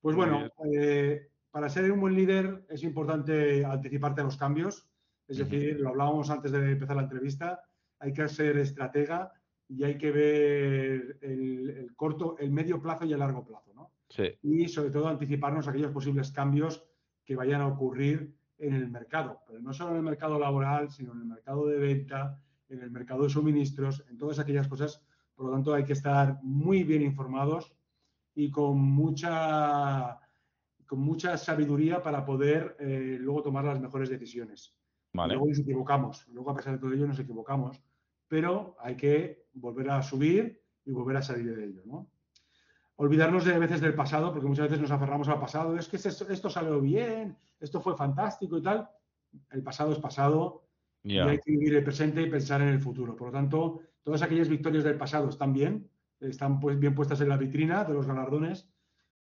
Pues 0.00 0.16
bueno, 0.16 0.48
eh, 0.72 1.28
para 1.50 1.68
ser 1.68 1.90
un 1.92 2.00
buen 2.00 2.14
líder 2.14 2.64
es 2.68 2.82
importante 2.82 3.64
anticiparte 3.64 4.22
a 4.22 4.24
los 4.24 4.36
cambios, 4.36 4.86
es 5.26 5.38
decir, 5.38 5.78
lo 5.80 5.90
hablábamos 5.90 6.30
antes 6.30 6.52
de 6.52 6.72
empezar 6.72 6.96
la 6.96 7.02
entrevista, 7.02 7.62
hay 7.98 8.12
que 8.12 8.28
ser 8.28 8.56
estratega 8.58 9.32
y 9.68 9.84
hay 9.84 9.98
que 9.98 10.10
ver 10.10 11.18
el, 11.20 11.92
corto, 11.94 12.36
el 12.38 12.50
medio 12.50 12.80
plazo 12.80 13.04
y 13.04 13.12
el 13.12 13.18
largo 13.18 13.44
plazo, 13.44 13.72
¿no? 13.74 13.92
Sí. 14.08 14.24
Y 14.42 14.68
sobre 14.68 14.90
todo 14.90 15.08
anticiparnos 15.08 15.66
a 15.66 15.70
aquellos 15.70 15.92
posibles 15.92 16.32
cambios 16.32 16.84
que 17.24 17.36
vayan 17.36 17.60
a 17.60 17.66
ocurrir 17.66 18.34
en 18.58 18.74
el 18.74 18.88
mercado, 18.88 19.42
pero 19.46 19.60
no 19.60 19.72
solo 19.72 19.90
en 19.90 19.98
el 19.98 20.02
mercado 20.02 20.38
laboral, 20.38 20.90
sino 20.90 21.12
en 21.12 21.20
el 21.20 21.26
mercado 21.26 21.66
de 21.66 21.78
venta, 21.78 22.40
en 22.68 22.80
el 22.80 22.90
mercado 22.90 23.24
de 23.24 23.30
suministros, 23.30 24.04
en 24.08 24.16
todas 24.16 24.38
aquellas 24.38 24.66
cosas. 24.66 25.04
Por 25.34 25.46
lo 25.46 25.52
tanto, 25.52 25.74
hay 25.74 25.84
que 25.84 25.92
estar 25.92 26.40
muy 26.42 26.82
bien 26.82 27.02
informados 27.02 27.72
y 28.34 28.50
con 28.50 28.78
mucha, 28.78 30.18
con 30.86 31.00
mucha 31.00 31.36
sabiduría 31.36 32.02
para 32.02 32.24
poder 32.24 32.76
eh, 32.80 33.18
luego 33.20 33.42
tomar 33.42 33.64
las 33.64 33.80
mejores 33.80 34.08
decisiones. 34.08 34.74
Luego 35.12 35.46
nos 35.46 35.58
equivocamos, 35.58 36.26
luego 36.28 36.50
a 36.50 36.54
pesar 36.54 36.74
de 36.74 36.78
todo 36.78 36.92
ello 36.92 37.06
nos 37.06 37.18
equivocamos, 37.18 37.82
pero 38.28 38.76
hay 38.78 38.96
que 38.96 39.46
volver 39.54 39.90
a 39.90 40.02
subir 40.02 40.62
y 40.84 40.92
volver 40.92 41.16
a 41.16 41.22
salir 41.22 41.54
de 41.54 41.64
ello, 41.64 41.82
¿no? 41.84 42.10
Olvidarnos 42.96 43.44
de 43.44 43.58
veces 43.58 43.80
del 43.80 43.94
pasado, 43.94 44.32
porque 44.32 44.48
muchas 44.48 44.66
veces 44.66 44.80
nos 44.80 44.90
aferramos 44.90 45.28
al 45.28 45.38
pasado, 45.38 45.76
es 45.76 45.88
que 45.88 45.96
esto, 45.96 46.50
salió 46.50 46.80
bien, 46.80 47.36
esto 47.60 47.80
fue 47.80 47.96
fantástico 47.96 48.58
y 48.58 48.62
tal. 48.62 48.88
El 49.50 49.62
pasado 49.62 49.92
es 49.92 49.98
pasado 49.98 50.64
y 51.04 51.16
hay 51.18 51.38
que 51.38 51.52
vivir 51.52 51.76
el 51.76 51.84
presente 51.84 52.22
y 52.22 52.30
pensar 52.30 52.60
en 52.60 52.68
el 52.68 52.80
futuro. 52.80 53.14
Por 53.14 53.28
lo 53.28 53.32
tanto, 53.32 53.80
todas 54.02 54.22
aquellas 54.22 54.48
victorias 54.48 54.82
del 54.82 54.96
pasado 54.96 55.28
están 55.28 55.52
bien, 55.52 55.88
están 56.18 56.58
pues, 56.58 56.78
bien 56.78 56.94
puestas 56.94 57.20
en 57.20 57.28
la 57.28 57.36
vitrina 57.36 57.84
de 57.84 57.94
los 57.94 58.06
galardones. 58.06 58.68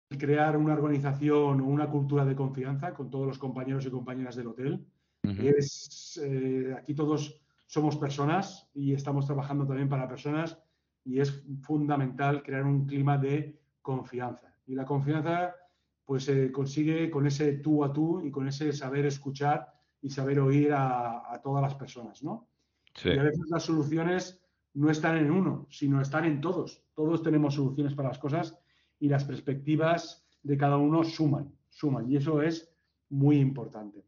Crear 0.09 0.57
una 0.57 0.73
organización 0.73 1.61
o 1.61 1.65
una 1.65 1.89
cultura 1.89 2.25
de 2.25 2.35
confianza 2.35 2.93
con 2.93 3.09
todos 3.09 3.27
los 3.27 3.39
compañeros 3.39 3.85
y 3.85 3.91
compañeras 3.91 4.35
del 4.35 4.47
hotel 4.47 4.85
es, 5.23 6.19
eh, 6.21 6.75
aquí 6.77 6.93
todos 6.93 7.42
somos 7.73 7.97
personas 7.97 8.69
y 8.75 8.93
estamos 8.93 9.25
trabajando 9.25 9.65
también 9.65 9.89
para 9.89 10.07
personas 10.07 10.59
y 11.03 11.19
es 11.19 11.43
fundamental 11.63 12.43
crear 12.43 12.65
un 12.65 12.85
clima 12.85 13.17
de 13.17 13.59
confianza. 13.81 14.55
Y 14.67 14.75
la 14.75 14.85
confianza 14.85 15.55
pues 16.05 16.25
se 16.25 16.51
consigue 16.51 17.09
con 17.09 17.25
ese 17.25 17.53
tú 17.53 17.83
a 17.83 17.91
tú 17.91 18.21
y 18.23 18.29
con 18.29 18.47
ese 18.47 18.71
saber 18.73 19.07
escuchar 19.07 19.73
y 20.03 20.11
saber 20.11 20.39
oír 20.39 20.71
a, 20.71 21.41
todas 21.41 21.63
las 21.63 21.73
personas, 21.73 22.21
¿no? 22.21 22.47
Y 23.03 23.17
a 23.17 23.23
veces 23.23 23.49
las 23.49 23.63
soluciones 23.63 24.39
no 24.75 24.91
están 24.91 25.17
en 25.17 25.31
uno, 25.31 25.65
sino 25.71 25.99
están 25.99 26.25
en 26.25 26.41
todos. 26.41 26.83
Todos 26.93 27.23
tenemos 27.23 27.55
soluciones 27.55 27.95
para 27.95 28.09
las 28.09 28.19
cosas 28.19 28.55
y 28.99 29.09
las 29.09 29.25
perspectivas 29.25 30.27
de 30.43 30.57
cada 30.57 30.77
uno 30.77 31.03
suman, 31.03 31.51
suman. 31.71 32.07
Y 32.07 32.17
eso 32.17 32.39
es 32.43 32.71
muy 33.09 33.39
importante. 33.39 34.05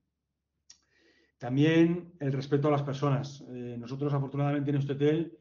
También 1.38 2.14
el 2.20 2.32
respeto 2.32 2.68
a 2.68 2.72
las 2.72 2.84
personas. 2.84 3.44
Eh, 3.50 3.76
nosotros, 3.80 4.14
afortunadamente, 4.14 4.72
en 4.72 4.78
este 4.78 4.94
hotel 4.94 5.38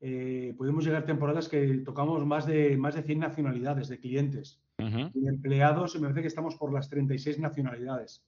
eh, 0.00 0.54
podemos 0.58 0.84
llegar 0.84 1.02
a 1.02 1.06
temporadas 1.06 1.48
que 1.48 1.78
tocamos 1.78 2.24
más 2.26 2.46
de, 2.46 2.76
más 2.76 2.94
de 2.94 3.02
100 3.02 3.18
nacionalidades 3.18 3.88
de 3.88 4.00
clientes. 4.00 4.60
Y 4.78 5.26
empleados, 5.26 5.94
me 5.94 6.02
parece 6.02 6.20
que 6.20 6.28
estamos 6.28 6.56
por 6.56 6.72
las 6.72 6.90
36 6.90 7.38
nacionalidades. 7.38 8.22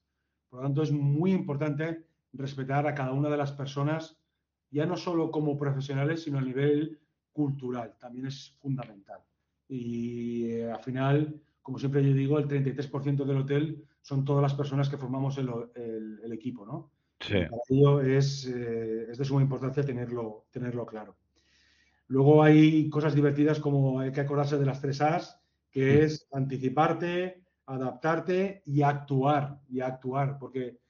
Por 0.49 0.61
lo 0.61 0.67
tanto, 0.67 0.83
es 0.83 0.91
muy 0.91 1.33
importante 1.33 2.07
respetar 2.33 2.87
a 2.87 2.95
cada 2.95 3.13
una 3.13 3.29
de 3.29 3.37
las 3.37 3.53
personas, 3.53 4.19
ya 4.71 4.87
no 4.87 4.97
solo 4.97 5.31
como 5.31 5.59
profesionales, 5.59 6.23
sino 6.23 6.39
a 6.39 6.43
nivel 6.43 6.99
cultural. 7.33 7.95
También 7.99 8.27
es 8.27 8.57
fundamental. 8.61 9.21
Y 9.69 10.51
eh, 10.51 10.73
al 10.73 10.81
final, 10.81 11.41
como 11.63 11.79
siempre 11.79 12.03
yo 12.03 12.15
digo, 12.15 12.39
el 12.39 12.49
33% 12.49 13.25
del 13.25 13.37
hotel 13.37 13.85
son 14.01 14.25
todas 14.25 14.43
las 14.43 14.55
personas 14.55 14.89
que 14.89 14.97
formamos 14.97 15.37
el, 15.37 16.33
equipo, 16.33 16.65
¿no? 16.65 16.91
Sí. 17.29 17.35
Para 17.35 17.63
ello 17.69 18.01
es, 18.01 18.47
eh, 18.47 19.11
es, 19.11 19.19
de 19.19 19.25
suma 19.25 19.43
importancia 19.43 19.85
tenerlo, 19.85 20.47
tenerlo 20.51 20.87
claro. 20.87 21.19
Luego 22.07 22.43
hay 22.43 22.89
cosas 22.89 23.15
divertidas 23.15 23.61
como 23.61 24.01
hay 24.01 24.13
que 24.13 24.23
acordarse 24.23 24.57
de 24.57 24.65
las 24.65 24.81
tres 24.81 25.03
A's, 25.03 25.39
que 25.71 26.05
es 26.05 26.27
anticiparte, 26.33 27.45
adaptarte 27.67 28.63
y 28.65 28.81
actuar, 28.81 29.61
y 29.69 29.81
actuar, 29.81 30.39
porque, 30.39 30.81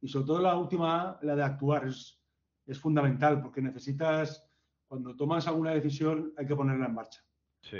y 0.00 0.08
sobre 0.08 0.26
todo 0.26 0.40
la 0.40 0.56
última, 0.56 1.18
la 1.20 1.36
de 1.36 1.42
actuar, 1.42 1.86
es, 1.86 2.18
es 2.66 2.78
fundamental, 2.78 3.42
porque 3.42 3.60
necesitas, 3.60 4.48
cuando 4.86 5.14
tomas 5.14 5.46
alguna 5.46 5.72
decisión, 5.72 6.32
hay 6.38 6.46
que 6.46 6.56
ponerla 6.56 6.86
en 6.86 6.94
marcha. 6.94 7.22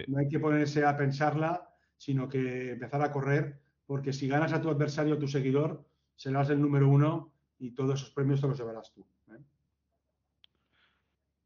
No 0.06 0.18
hay 0.18 0.28
que 0.28 0.38
ponerse 0.38 0.84
a 0.84 0.96
pensarla, 0.96 1.74
sino 1.96 2.28
que 2.28 2.72
empezar 2.72 3.02
a 3.02 3.10
correr, 3.10 3.58
porque 3.86 4.12
si 4.12 4.28
ganas 4.28 4.52
a 4.52 4.60
tu 4.60 4.68
adversario 4.68 5.14
o 5.14 5.18
tu 5.18 5.28
seguidor, 5.28 5.84
serás 6.14 6.50
el 6.50 6.60
número 6.60 6.88
uno 6.88 7.31
y 7.62 7.70
todos 7.70 8.00
esos 8.00 8.10
premios 8.10 8.40
te 8.40 8.48
los 8.48 8.58
llevarás 8.58 8.92
tú. 8.92 9.06
¿eh? 9.30 9.38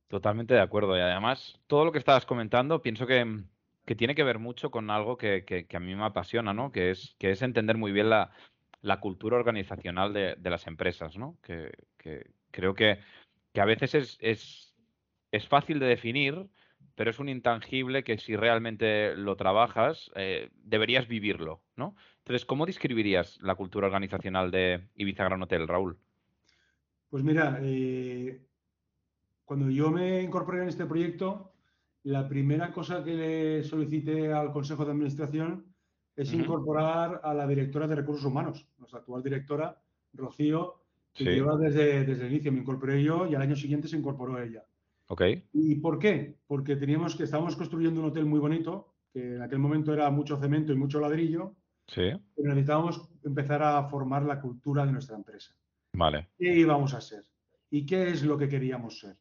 Totalmente 0.08 0.54
de 0.54 0.60
acuerdo. 0.60 0.96
Y 0.96 1.00
además, 1.00 1.60
todo 1.66 1.84
lo 1.84 1.92
que 1.92 1.98
estabas 1.98 2.24
comentando, 2.24 2.80
pienso 2.80 3.06
que, 3.06 3.44
tiene 3.96 4.14
que 4.14 4.24
ver 4.24 4.38
mucho 4.38 4.70
con 4.70 4.90
algo 4.90 5.18
que, 5.18 5.66
a 5.72 5.78
mí 5.78 5.94
me 5.94 6.04
apasiona, 6.04 6.54
¿no? 6.54 6.72
Que 6.72 6.90
es, 6.90 7.14
que 7.18 7.32
es 7.32 7.42
entender 7.42 7.76
muy 7.76 7.92
bien 7.92 8.08
la, 8.08 8.30
cultura 9.00 9.36
organizacional 9.36 10.14
de, 10.14 10.36
las 10.42 10.66
empresas, 10.66 11.18
¿no? 11.18 11.36
Que, 11.42 11.70
creo 12.50 12.74
que, 12.74 12.98
a 13.54 13.64
veces 13.66 13.94
es, 13.94 14.18
es, 14.20 14.74
es, 15.32 15.46
fácil 15.46 15.78
de 15.80 15.86
definir, 15.86 16.48
pero 16.94 17.10
es 17.10 17.18
un 17.18 17.28
intangible 17.28 18.04
que 18.04 18.16
si 18.16 18.36
realmente 18.36 19.14
lo 19.16 19.36
trabajas, 19.36 20.10
eh, 20.14 20.48
deberías 20.54 21.08
vivirlo, 21.08 21.62
¿no? 21.76 21.94
Entonces, 22.18 22.46
¿cómo 22.46 22.64
describirías 22.64 23.38
la 23.42 23.54
cultura 23.54 23.86
organizacional 23.86 24.50
de 24.50 24.88
Ibiza 24.94 25.24
Gran 25.24 25.42
Hotel, 25.42 25.68
Raúl? 25.68 25.98
Pues 27.08 27.22
mira, 27.22 27.58
eh, 27.62 28.46
cuando 29.44 29.70
yo 29.70 29.90
me 29.90 30.22
incorporé 30.22 30.62
en 30.62 30.68
este 30.68 30.86
proyecto, 30.86 31.52
la 32.02 32.28
primera 32.28 32.72
cosa 32.72 33.02
que 33.02 33.14
le 33.14 33.62
solicité 33.62 34.32
al 34.32 34.52
Consejo 34.52 34.84
de 34.84 34.92
Administración 34.92 35.66
es 36.14 36.32
incorporar 36.32 37.20
a 37.22 37.34
la 37.34 37.46
directora 37.46 37.86
de 37.86 37.96
Recursos 37.96 38.24
Humanos, 38.24 38.66
nuestra 38.78 39.00
actual 39.00 39.22
directora, 39.22 39.80
Rocío, 40.14 40.82
que 41.12 41.24
lleva 41.24 41.56
desde, 41.56 42.04
desde 42.04 42.26
el 42.26 42.32
inicio. 42.32 42.52
Me 42.52 42.60
incorporé 42.60 43.02
yo 43.02 43.26
y 43.26 43.34
al 43.34 43.42
año 43.42 43.56
siguiente 43.56 43.88
se 43.88 43.96
incorporó 43.96 44.40
ella. 44.40 44.64
Okay. 45.08 45.44
¿Y 45.52 45.76
por 45.76 45.98
qué? 45.98 46.38
Porque 46.46 46.76
teníamos 46.76 47.14
que 47.14 47.24
estábamos 47.24 47.54
construyendo 47.54 48.00
un 48.00 48.06
hotel 48.06 48.26
muy 48.26 48.40
bonito, 48.40 48.94
que 49.12 49.36
en 49.36 49.42
aquel 49.42 49.58
momento 49.58 49.92
era 49.92 50.10
mucho 50.10 50.36
cemento 50.38 50.72
y 50.72 50.76
mucho 50.76 51.00
ladrillo. 51.00 51.54
Sí. 51.86 52.10
Pero 52.34 52.48
necesitábamos 52.48 53.08
empezar 53.24 53.62
a 53.62 53.84
formar 53.84 54.24
la 54.24 54.40
cultura 54.40 54.84
de 54.84 54.92
nuestra 54.92 55.16
empresa. 55.16 55.54
Vale. 55.96 56.28
¿Qué 56.38 56.54
íbamos 56.54 56.94
a 56.94 57.00
ser? 57.00 57.24
¿Y 57.70 57.86
qué 57.86 58.10
es 58.10 58.22
lo 58.22 58.36
que 58.36 58.48
queríamos 58.48 59.00
ser? 59.00 59.16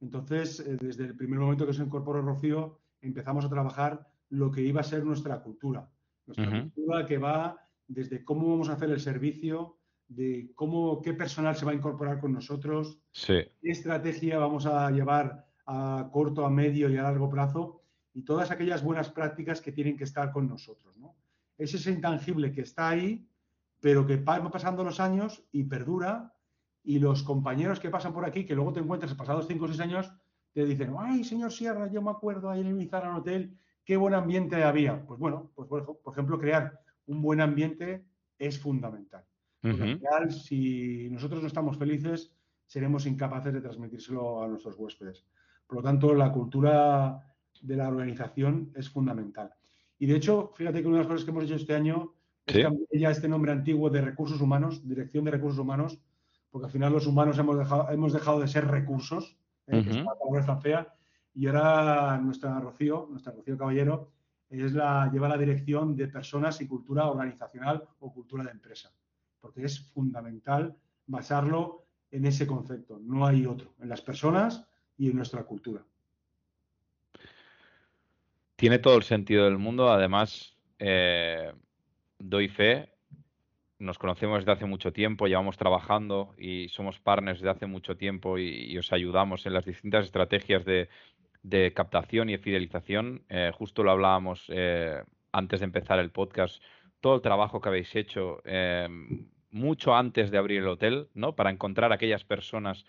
Entonces, 0.00 0.60
eh, 0.60 0.76
desde 0.80 1.04
el 1.04 1.16
primer 1.16 1.38
momento 1.38 1.66
que 1.66 1.72
se 1.72 1.82
incorporó 1.82 2.20
Rocío, 2.22 2.80
empezamos 3.00 3.44
a 3.44 3.48
trabajar 3.48 4.06
lo 4.30 4.50
que 4.50 4.62
iba 4.62 4.80
a 4.80 4.84
ser 4.84 5.04
nuestra 5.04 5.40
cultura. 5.40 5.88
Nuestra 6.26 6.50
cultura 6.50 7.06
que 7.06 7.18
va 7.18 7.56
desde 7.86 8.24
cómo 8.24 8.50
vamos 8.50 8.68
a 8.68 8.74
hacer 8.74 8.90
el 8.90 9.00
servicio, 9.00 9.78
de 10.08 10.52
cómo, 10.54 11.00
qué 11.00 11.14
personal 11.14 11.56
se 11.56 11.64
va 11.64 11.72
a 11.72 11.74
incorporar 11.74 12.20
con 12.20 12.32
nosotros, 12.32 12.98
qué 13.26 13.52
estrategia 13.62 14.38
vamos 14.38 14.66
a 14.66 14.90
llevar 14.90 15.46
a 15.66 16.08
corto, 16.12 16.44
a 16.44 16.50
medio 16.50 16.90
y 16.90 16.96
a 16.96 17.02
largo 17.02 17.28
plazo 17.30 17.82
y 18.12 18.22
todas 18.22 18.50
aquellas 18.50 18.82
buenas 18.82 19.10
prácticas 19.10 19.60
que 19.60 19.72
tienen 19.72 19.96
que 19.96 20.04
estar 20.04 20.32
con 20.32 20.48
nosotros. 20.48 20.96
¿no? 20.96 21.14
Es 21.56 21.74
ese 21.74 21.92
intangible 21.92 22.52
que 22.52 22.62
está 22.62 22.88
ahí, 22.88 23.26
pero 23.80 24.06
que 24.06 24.16
va 24.16 24.50
pasando 24.50 24.84
los 24.84 25.00
años 25.00 25.44
y 25.52 25.64
perdura 25.64 26.34
y 26.82 26.98
los 26.98 27.22
compañeros 27.22 27.80
que 27.80 27.90
pasan 27.90 28.12
por 28.12 28.24
aquí, 28.24 28.44
que 28.44 28.54
luego 28.54 28.72
te 28.72 28.80
encuentras 28.80 29.14
pasados 29.14 29.46
5 29.46 29.64
o 29.64 29.68
6 29.68 29.80
años, 29.80 30.12
te 30.52 30.64
dicen, 30.64 30.94
ay, 30.98 31.24
señor 31.24 31.52
Sierra, 31.52 31.90
yo 31.90 32.02
me 32.02 32.10
acuerdo 32.10 32.50
ahí 32.50 32.60
en 32.60 32.66
el 32.66 32.90
Hotel, 33.14 33.56
qué 33.84 33.96
buen 33.96 34.14
ambiente 34.14 34.62
había. 34.64 35.04
Pues 35.06 35.20
bueno, 35.20 35.50
pues 35.54 35.68
por, 35.68 35.98
ejemplo, 36.12 36.38
crear 36.38 36.80
un 37.06 37.22
buen 37.22 37.40
ambiente 37.40 38.04
es 38.38 38.58
fundamental. 38.58 39.24
si 40.30 41.08
nosotros 41.10 41.42
no 41.42 41.48
estamos 41.48 41.76
felices, 41.76 42.32
seremos 42.66 43.06
incapaces 43.06 43.52
de 43.52 43.60
transmitírselo 43.60 44.42
a 44.42 44.48
nuestros 44.48 44.76
huéspedes. 44.78 45.24
Por 45.66 45.78
lo 45.78 45.82
tanto, 45.82 46.14
la 46.14 46.32
cultura 46.32 47.18
de 47.60 47.76
la 47.76 47.88
organización 47.88 48.72
es 48.74 48.88
fundamental. 48.88 49.52
Y 49.98 50.06
de 50.06 50.16
hecho, 50.16 50.52
fíjate 50.54 50.80
que 50.80 50.88
una 50.88 50.98
de 50.98 51.02
las 51.02 51.08
cosas 51.08 51.24
que 51.24 51.30
hemos 51.30 51.44
hecho 51.44 51.56
este 51.56 51.74
año 51.74 52.14
es 52.48 52.62
cambiar 52.62 52.88
ya 52.92 53.10
este 53.10 53.28
nombre 53.28 53.52
antiguo 53.52 53.90
de 53.90 54.00
recursos 54.00 54.40
humanos, 54.40 54.86
Dirección 54.86 55.24
de 55.24 55.32
Recursos 55.32 55.58
Humanos, 55.58 55.98
porque 56.50 56.66
al 56.66 56.72
final 56.72 56.92
los 56.92 57.06
humanos 57.06 57.38
hemos 57.38 57.58
dejado, 57.58 57.90
hemos 57.90 58.12
dejado 58.12 58.40
de 58.40 58.48
ser 58.48 58.66
recursos, 58.66 59.36
¿eh? 59.66 59.82
que 59.82 59.90
es 59.90 59.96
una 59.96 60.14
palabra 60.14 60.46
tan 60.46 60.60
fea, 60.60 60.94
y 61.34 61.46
ahora 61.46 62.18
nuestra 62.18 62.58
Rocío, 62.58 63.06
nuestra 63.10 63.32
Rocío 63.32 63.58
Caballero, 63.58 64.10
es 64.48 64.72
la, 64.72 65.10
lleva 65.12 65.28
la 65.28 65.36
dirección 65.36 65.94
de 65.94 66.08
personas 66.08 66.60
y 66.60 66.66
cultura 66.66 67.06
organizacional 67.06 67.86
o 68.00 68.12
cultura 68.12 68.44
de 68.44 68.50
empresa, 68.50 68.90
porque 69.40 69.64
es 69.64 69.78
fundamental 69.78 70.74
basarlo 71.06 71.84
en 72.10 72.24
ese 72.24 72.46
concepto, 72.46 72.98
no 73.02 73.26
hay 73.26 73.44
otro, 73.44 73.74
en 73.80 73.88
las 73.88 74.00
personas 74.00 74.66
y 74.96 75.10
en 75.10 75.16
nuestra 75.16 75.42
cultura. 75.44 75.84
Tiene 78.56 78.78
todo 78.78 78.96
el 78.96 79.02
sentido 79.02 79.44
del 79.44 79.58
mundo, 79.58 79.92
además, 79.92 80.56
eh, 80.78 81.52
doy 82.18 82.48
fe 82.48 82.88
nos 83.78 83.98
conocemos 83.98 84.40
desde 84.40 84.52
hace 84.52 84.66
mucho 84.66 84.92
tiempo, 84.92 85.26
llevamos 85.26 85.56
trabajando 85.56 86.34
y 86.36 86.68
somos 86.68 86.98
partners 86.98 87.38
desde 87.40 87.50
hace 87.50 87.66
mucho 87.66 87.96
tiempo 87.96 88.38
y, 88.38 88.76
os 88.76 88.92
ayudamos 88.92 89.46
en 89.46 89.54
las 89.54 89.64
distintas 89.64 90.04
estrategias 90.04 90.64
de, 90.64 90.88
captación 91.74 92.28
y 92.28 92.32
de 92.32 92.38
fidelización. 92.38 93.22
Eh, 93.28 93.52
justo 93.54 93.82
lo 93.84 93.92
hablábamos 93.92 94.44
eh, 94.48 95.00
antes 95.32 95.60
de 95.60 95.64
empezar 95.64 95.98
el 96.00 96.10
podcast, 96.10 96.62
todo 97.00 97.14
el 97.14 97.22
trabajo 97.22 97.60
que 97.60 97.68
habéis 97.68 97.94
hecho 97.94 98.42
eh, 98.44 98.88
mucho 99.50 99.94
antes 99.94 100.30
de 100.30 100.38
abrir 100.38 100.58
el 100.58 100.68
hotel, 100.68 101.08
¿no? 101.14 101.36
Para 101.36 101.50
encontrar 101.50 101.92
aquellas 101.92 102.24
personas 102.24 102.84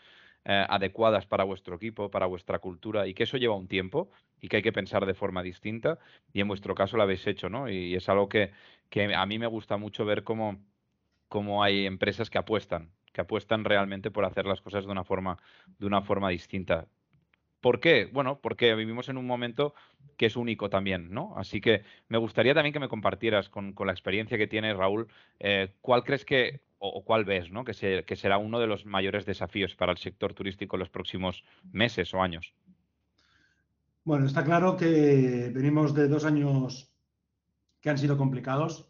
adecuadas 0.46 1.28
para 1.28 1.44
vuestro 1.44 1.76
equipo, 1.76 2.10
para 2.10 2.26
vuestra 2.26 2.58
cultura 2.58 3.06
y 3.06 3.14
que 3.14 3.24
eso 3.24 3.38
lleva 3.38 3.56
un 3.56 3.68
tiempo 3.68 4.10
y 4.42 4.48
que 4.48 4.56
hay 4.56 4.62
que 4.64 4.72
pensar 4.72 5.06
de 5.06 5.14
forma 5.14 5.44
distinta 5.44 6.00
y 6.34 6.42
en 6.42 6.48
vuestro 6.48 6.74
caso 6.74 6.98
lo 6.98 7.04
habéis 7.04 7.28
hecho, 7.28 7.50
¿no? 7.50 7.70
Y 7.70 7.94
es 7.94 8.08
algo 8.10 8.30
que, 8.30 8.52
que 8.90 9.14
a 9.14 9.26
mí 9.26 9.40
me 9.40 9.48
gusta 9.48 9.78
mucho 9.78 10.06
ver 10.06 10.24
cómo 10.24 10.60
cómo 11.30 11.64
hay 11.64 11.86
empresas 11.86 12.30
que 12.30 12.40
apuestan, 12.40 12.90
que 13.14 13.22
apuestan 13.22 13.64
realmente 13.64 14.12
por 14.12 14.26
hacer 14.26 14.46
las 14.46 14.60
cosas 14.62 14.86
de 14.86 14.92
una 14.92 15.06
forma, 15.06 15.38
de 15.78 15.86
una 15.86 16.02
forma 16.02 16.30
distinta. 16.30 16.88
¿Por 17.62 17.80
qué? 17.80 18.10
Bueno, 18.12 18.40
porque 18.42 18.74
vivimos 18.74 19.10
en 19.10 19.18
un 19.18 19.28
momento 19.28 19.74
que 20.18 20.26
es 20.26 20.36
único 20.36 20.70
también, 20.70 21.12
¿no? 21.12 21.34
Así 21.38 21.62
que 21.62 21.84
me 22.08 22.18
gustaría 22.18 22.54
también 22.54 22.74
que 22.74 22.80
me 22.80 22.88
compartieras 22.88 23.50
con, 23.50 23.76
la 23.86 23.92
experiencia 23.92 24.38
que 24.38 24.48
tienes, 24.48 24.76
Raúl, 24.76 25.08
eh, 25.40 25.74
cuál 25.82 26.04
crees 26.04 26.26
que, 26.26 26.62
o, 26.78 27.04
cuál 27.04 27.26
ves, 27.26 27.52
¿no? 27.52 27.64
Que, 27.64 28.04
que 28.06 28.16
será 28.16 28.38
uno 28.38 28.60
de 28.60 28.68
los 28.68 28.86
mayores 28.86 29.26
desafíos 29.26 29.76
para 29.76 29.92
el 29.92 29.98
sector 29.98 30.34
turístico 30.34 30.78
en 30.78 30.80
los 30.80 30.90
próximos 30.90 31.44
meses 31.72 32.14
o 32.14 32.22
años. 32.22 32.54
Bueno, 34.06 34.26
está 34.26 34.44
claro 34.44 34.78
que 34.78 35.52
venimos 35.54 35.94
de 35.94 36.08
dos 36.08 36.24
años 36.24 36.89
que 37.82 37.90
han 37.90 37.98
sido 37.98 38.18
complicados. 38.18 38.88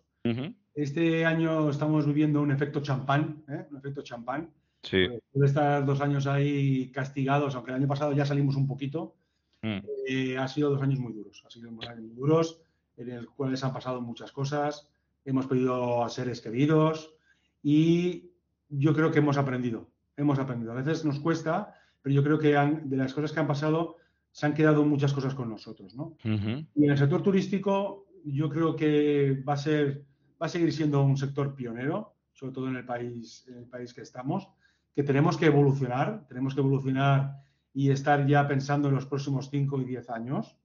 Este 0.74 1.25
año 1.25 1.69
estamos 1.69 2.05
viviendo 2.05 2.41
un 2.41 2.51
efecto 2.51 2.81
champán, 2.81 3.43
¿eh? 3.50 3.65
un 3.69 3.77
efecto 3.77 4.01
champán. 4.01 4.50
Sí. 4.84 5.08
Puede 5.31 5.48
estar 5.48 5.86
dos 5.86 6.01
años 6.01 6.27
ahí 6.27 6.91
castigados, 6.91 7.55
aunque 7.55 7.72
el 7.72 7.77
año 7.77 7.88
pasado 7.88 8.13
ya 8.13 8.25
salimos 8.25 8.55
un 8.55 8.67
poquito. 8.67 9.15
Mm. 9.62 9.79
Eh, 10.08 10.38
ha 10.38 10.48
sido 10.48 10.69
dos 10.69 10.81
años 10.81 11.00
muy 11.00 11.13
duros, 11.13 11.43
ha 11.46 11.50
sido 11.50 11.69
dos 11.72 11.88
años 11.88 12.03
muy 12.03 12.15
duros, 12.15 12.62
en 12.98 13.10
el 13.10 13.27
cuales 13.27 13.63
han 13.63 13.74
pasado 13.74 14.01
muchas 14.01 14.31
cosas. 14.31 14.88
Hemos 15.25 15.48
pedido 15.48 16.03
a 16.03 16.10
seres 16.10 16.41
queridos 16.41 17.13
y 17.62 18.31
yo 18.69 18.93
creo 18.93 19.12
que 19.12 19.19
hemos 19.19 19.38
aprendido. 19.38 19.89
Hemos 20.15 20.39
aprendido. 20.39 20.72
A 20.72 20.75
veces 20.75 21.03
nos 21.03 21.19
cuesta, 21.19 21.74
pero 22.01 22.15
yo 22.15 22.24
creo 22.24 22.39
que 22.39 22.53
de 22.53 22.98
las 22.98 23.13
cosas 23.13 23.31
que 23.31 23.39
han 23.39 23.48
pasado 23.48 23.98
se 24.31 24.46
han 24.46 24.53
quedado 24.53 24.86
muchas 24.86 25.12
cosas 25.12 25.34
con 25.34 25.50
nosotros, 25.50 25.96
¿no? 25.96 26.15
Y 26.24 26.86
en 26.86 26.91
el 26.91 26.98
sector 26.98 27.22
turístico 27.22 28.05
yo 28.26 28.50
creo 28.50 28.76
que 28.76 29.44
va 29.48 29.54
a 29.54 29.58
ser 29.58 30.06
va 30.42 30.46
a 30.46 30.50
seguir 30.50 30.72
siendo 30.72 31.04
un 31.04 31.18
sector 31.18 31.54
pionero, 31.54 32.16
sobre 32.34 32.54
todo 32.54 32.68
en 32.70 32.78
el 32.78 32.86
país, 32.86 33.46
en 33.48 33.58
el 33.58 33.66
país 33.66 33.94
que 33.94 34.02
estamos, 34.02 34.50
que 34.96 35.04
tenemos 35.04 35.38
que 35.38 35.48
evolucionar, 35.48 36.26
tenemos 36.28 36.54
que 36.54 36.62
evolucionar 36.62 37.36
y 37.74 37.92
estar 37.92 38.26
ya 38.26 38.48
pensando 38.48 38.88
en 38.88 38.96
los 38.96 39.06
próximos 39.06 39.50
5 39.50 39.82
y 39.82 39.86
10 39.86 40.10
años. 40.10 40.58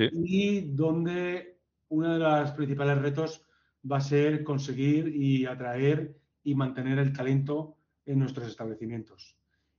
Y 0.00 0.60
donde 0.72 1.58
uno 1.88 2.12
de 2.12 2.18
los 2.18 2.50
principales 2.52 2.98
retos 2.98 3.42
va 3.90 3.98
a 3.98 4.00
ser 4.00 4.44
conseguir 4.44 5.08
y 5.14 5.46
atraer 5.46 6.16
y 6.44 6.54
mantener 6.54 6.98
el 6.98 7.12
talento 7.12 7.76
en 8.04 8.20
nuestros 8.20 8.46
establecimientos. 8.48 9.36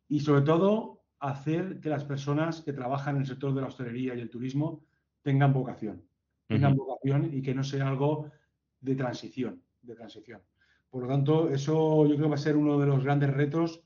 Y 0.10 0.20
sobre 0.20 0.42
todo, 0.42 1.04
hacer 1.20 1.80
que 1.80 1.90
las 1.90 2.04
personas 2.04 2.62
que 2.62 2.74
trabajan 2.74 3.16
en 3.16 3.22
el 3.22 3.28
sector 3.28 3.54
de 3.54 3.62
la 3.62 3.68
hostelería 3.68 4.16
y 4.16 4.20
el 4.20 4.30
turismo 4.30 4.86
tengan 5.22 5.54
vocación. 5.54 6.07
Tengan 6.48 6.76
vocación 6.76 7.30
y 7.34 7.42
que 7.42 7.54
no 7.54 7.64
sea 7.64 7.88
algo 7.88 8.32
de 8.80 8.96
transición, 8.96 9.62
de 9.82 9.96
transición. 9.96 10.42
Por 10.90 11.04
lo 11.04 11.10
tanto, 11.10 11.50
eso 11.50 12.06
yo 12.06 12.16
creo 12.16 12.26
que 12.26 12.30
va 12.30 12.36
a 12.36 12.40
ser 12.40 12.56
uno 12.56 12.80
de 12.80 12.88
los 12.88 13.04
grandes 13.04 13.34
retos 13.34 13.84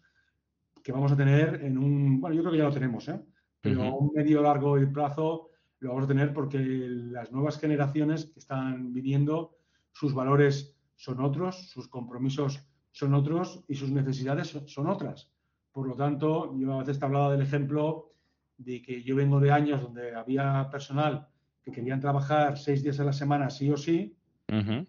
que 0.83 0.91
vamos 0.91 1.11
a 1.11 1.17
tener 1.17 1.63
en 1.63 1.77
un, 1.77 2.21
bueno, 2.21 2.35
yo 2.35 2.41
creo 2.41 2.51
que 2.51 2.57
ya 2.59 2.65
lo 2.65 2.73
tenemos, 2.73 3.07
¿eh? 3.07 3.19
pero 3.59 3.83
a 3.83 3.95
un 3.95 4.11
medio 4.13 4.41
largo 4.41 4.75
plazo 4.91 5.49
lo 5.79 5.89
vamos 5.89 6.05
a 6.05 6.07
tener 6.07 6.33
porque 6.33 6.59
las 6.59 7.31
nuevas 7.31 7.59
generaciones 7.59 8.25
que 8.25 8.39
están 8.39 8.93
viniendo, 8.93 9.57
sus 9.91 10.13
valores 10.13 10.75
son 10.95 11.21
otros, 11.21 11.69
sus 11.69 11.87
compromisos 11.87 12.67
son 12.91 13.13
otros 13.13 13.63
y 13.67 13.75
sus 13.75 13.91
necesidades 13.91 14.59
son 14.65 14.87
otras. 14.87 15.31
Por 15.71 15.87
lo 15.87 15.95
tanto, 15.95 16.55
yo 16.57 16.73
a 16.73 16.79
veces 16.79 16.99
te 16.99 17.05
hablaba 17.05 17.31
del 17.31 17.41
ejemplo 17.41 18.13
de 18.57 18.81
que 18.81 19.01
yo 19.03 19.15
vengo 19.15 19.39
de 19.39 19.51
años 19.51 19.81
donde 19.81 20.13
había 20.13 20.69
personal 20.69 21.27
que 21.63 21.71
querían 21.71 21.99
trabajar 21.99 22.57
seis 22.57 22.83
días 22.83 22.99
a 22.99 23.03
la 23.03 23.13
semana 23.13 23.49
sí 23.49 23.69
o 23.69 23.77
sí, 23.77 24.15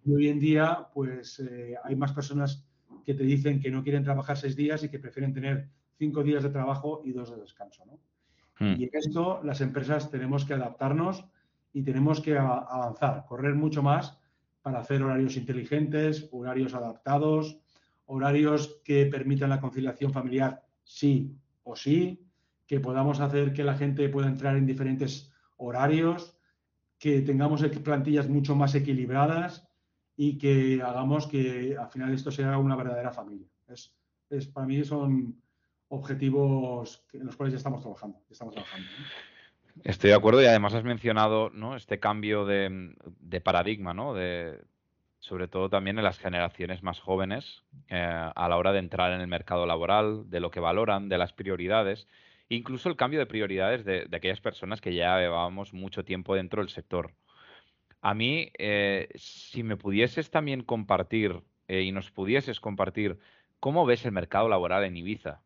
y 0.05 0.13
hoy 0.13 0.29
en 0.29 0.41
día 0.41 0.89
pues 0.93 1.39
eh, 1.39 1.77
hay 1.85 1.95
más 1.95 2.13
personas 2.13 2.65
que 3.05 3.15
te 3.15 3.23
dicen 3.23 3.61
que 3.61 3.71
no 3.71 3.85
quieren 3.85 4.03
trabajar 4.03 4.37
seis 4.37 4.57
días 4.57 4.83
y 4.83 4.89
que 4.89 4.99
prefieren 4.99 5.33
tener 5.33 5.69
cinco 5.99 6.25
días 6.25 6.43
de 6.43 6.51
trabajo 6.51 7.03
y 7.05 7.13
dos 7.13 7.31
de 7.31 7.41
descanso. 7.41 7.85
¿no? 7.87 8.01
Hmm. 8.59 8.81
Y 8.81 8.85
en 8.85 8.91
esto 8.93 9.41
las 9.45 9.61
empresas 9.61 10.11
tenemos 10.11 10.45
que 10.45 10.55
adaptarnos 10.55 11.25
y 11.73 11.83
tenemos 11.83 12.21
que 12.21 12.37
avanzar, 12.37 13.25
correr 13.27 13.55
mucho 13.55 13.83
más 13.83 14.19
para 14.63 14.81
hacer 14.81 15.03
horarios 15.03 15.37
inteligentes, 15.37 16.29
horarios 16.33 16.75
adaptados, 16.75 17.59
horarios 18.07 18.81
que 18.85 19.07
permitan 19.07 19.51
la 19.51 19.61
conciliación 19.61 20.13
familiar 20.13 20.65
sí 20.83 21.37
o 21.63 21.77
sí, 21.77 22.27
que 22.67 22.81
podamos 22.81 23.21
hacer 23.21 23.53
que 23.53 23.65
la 23.65 23.75
gente 23.75 24.09
pueda 24.09 24.29
entrar 24.29 24.57
en 24.57 24.67
diferentes 24.67 25.33
horarios, 25.57 26.37
que 27.03 27.21
tengamos 27.21 27.65
plantillas 27.83 28.29
mucho 28.29 28.55
más 28.55 28.77
equilibradas 28.77 29.69
y 30.17 30.39
que 30.39 30.81
hagamos 30.81 31.27
que 31.27 31.77
al 31.77 31.89
final 31.89 32.15
esto 32.15 32.31
sea 32.31 32.57
una 32.59 32.77
verdadera 32.77 33.11
familia. 33.11 33.49
Es, 33.67 33.93
es 34.31 34.47
para 34.47 34.69
mí 34.69 34.85
son 34.85 35.43
objetivos 35.89 37.05
en 37.13 37.27
los 37.27 37.35
cuales 37.35 37.55
ya 37.55 37.57
estamos 37.57 37.83
trabajando. 37.83 38.21
Estoy 39.83 40.11
de 40.11 40.15
acuerdo 40.15 40.43
y 40.43 40.47
además 40.47 40.75
has 40.75 40.85
mencionado 40.85 41.51
¿no? 41.51 41.75
este 41.75 41.99
cambio 41.99 42.47
de, 42.47 42.95
paradigma, 43.43 43.93
¿no? 43.95 44.15
de, 44.15 44.61
sobre 45.19 45.49
todo 45.49 45.69
también 45.69 45.99
en 45.99 46.05
las 46.05 46.21
generaciones 46.21 46.85
más 46.85 47.01
jóvenes 47.01 47.65
eh, 47.89 47.97
a 48.01 48.49
la 48.49 48.57
hora 48.57 48.71
de 48.71 48.79
entrar 48.79 49.11
en 49.11 49.21
el 49.21 49.27
mercado 49.27 49.67
laboral, 49.67 50.31
de 50.31 50.39
lo 50.39 50.53
que 50.53 50.61
valoran, 50.61 51.09
de 51.09 51.19
las 51.19 51.33
prioridades, 51.33 52.07
incluso 52.57 52.89
el 52.89 52.97
cambio 52.97 53.19
de 53.19 53.27
prioridades 53.27 53.85
de, 53.85 54.09
aquellas 54.13 54.41
personas 54.41 54.81
que 54.81 54.95
ya 54.95 55.19
llevábamos 55.19 55.73
mucho 55.73 56.05
tiempo 56.05 56.35
dentro 56.35 56.63
del 56.63 56.71
sector. 56.71 57.13
A 58.01 58.15
mí, 58.15 58.51
eh, 58.59 59.09
si 59.15 59.63
me 59.63 59.77
pudieses 59.77 60.31
también 60.31 60.63
compartir 60.63 61.43
eh, 61.69 61.83
y 61.83 61.93
nos 61.93 62.11
pudieses 62.11 62.61
compartir 62.61 63.19
cómo 63.61 63.87
ves 63.87 64.05
el 64.05 64.13
mercado 64.13 64.49
laboral 64.49 64.85
en 64.85 64.97
Ibiza, 64.97 65.41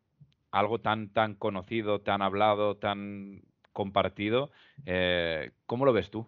algo 0.51 0.79
tan, 0.79 1.09
tan 1.09 1.35
conocido, 1.35 2.01
tan 2.01 2.21
hablado, 2.21 2.77
tan 2.77 3.43
compartido. 3.73 4.51
Eh, 4.85 5.51
¿Cómo 5.65 5.85
lo 5.85 5.93
ves 5.93 6.09
tú? 6.09 6.27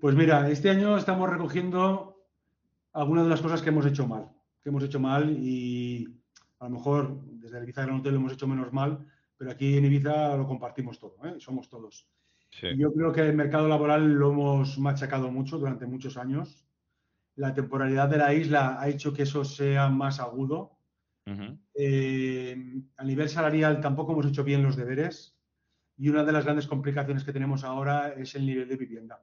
Pues 0.00 0.14
mira, 0.14 0.48
este 0.48 0.70
año 0.70 0.96
estamos 0.96 1.28
recogiendo 1.28 2.16
algunas 2.92 3.24
de 3.24 3.30
las 3.30 3.42
cosas 3.42 3.62
que 3.62 3.68
hemos 3.68 3.84
hecho 3.84 4.06
mal, 4.06 4.30
que 4.62 4.70
hemos 4.70 4.82
hecho 4.82 4.98
mal 4.98 5.30
y 5.38 6.08
a 6.58 6.64
lo 6.64 6.70
mejor 6.70 7.20
desde 7.24 7.58
el 7.58 7.64
Ibiza 7.64 7.82
Gran 7.82 8.00
Hotel 8.00 8.14
lo 8.14 8.20
hemos 8.20 8.32
hecho 8.32 8.46
menos 8.46 8.72
mal, 8.72 9.06
pero 9.40 9.52
aquí 9.52 9.78
en 9.78 9.86
Ibiza 9.86 10.36
lo 10.36 10.46
compartimos 10.46 10.98
todo, 10.98 11.16
¿eh? 11.24 11.36
somos 11.38 11.70
todos. 11.70 12.06
Yo 12.76 12.92
creo 12.92 13.10
que 13.10 13.22
el 13.22 13.34
mercado 13.34 13.68
laboral 13.68 14.12
lo 14.12 14.32
hemos 14.32 14.76
machacado 14.78 15.30
mucho 15.30 15.56
durante 15.56 15.86
muchos 15.86 16.18
años. 16.18 16.66
La 17.36 17.54
temporalidad 17.54 18.10
de 18.10 18.18
la 18.18 18.34
isla 18.34 18.78
ha 18.78 18.86
hecho 18.90 19.14
que 19.14 19.22
eso 19.22 19.42
sea 19.42 19.88
más 19.88 20.20
agudo 20.20 20.76
eh, 21.74 22.82
a 22.96 23.04
nivel 23.04 23.28
salarial 23.28 23.80
tampoco 23.80 24.12
hemos 24.12 24.26
hecho 24.26 24.44
bien 24.44 24.62
los 24.62 24.76
deberes 24.76 25.36
y 25.96 26.08
una 26.08 26.24
de 26.24 26.32
las 26.32 26.44
grandes 26.44 26.66
complicaciones 26.66 27.24
que 27.24 27.32
tenemos 27.32 27.64
ahora 27.64 28.14
es 28.14 28.34
el 28.34 28.46
nivel 28.46 28.68
de 28.68 28.76
vivienda. 28.76 29.22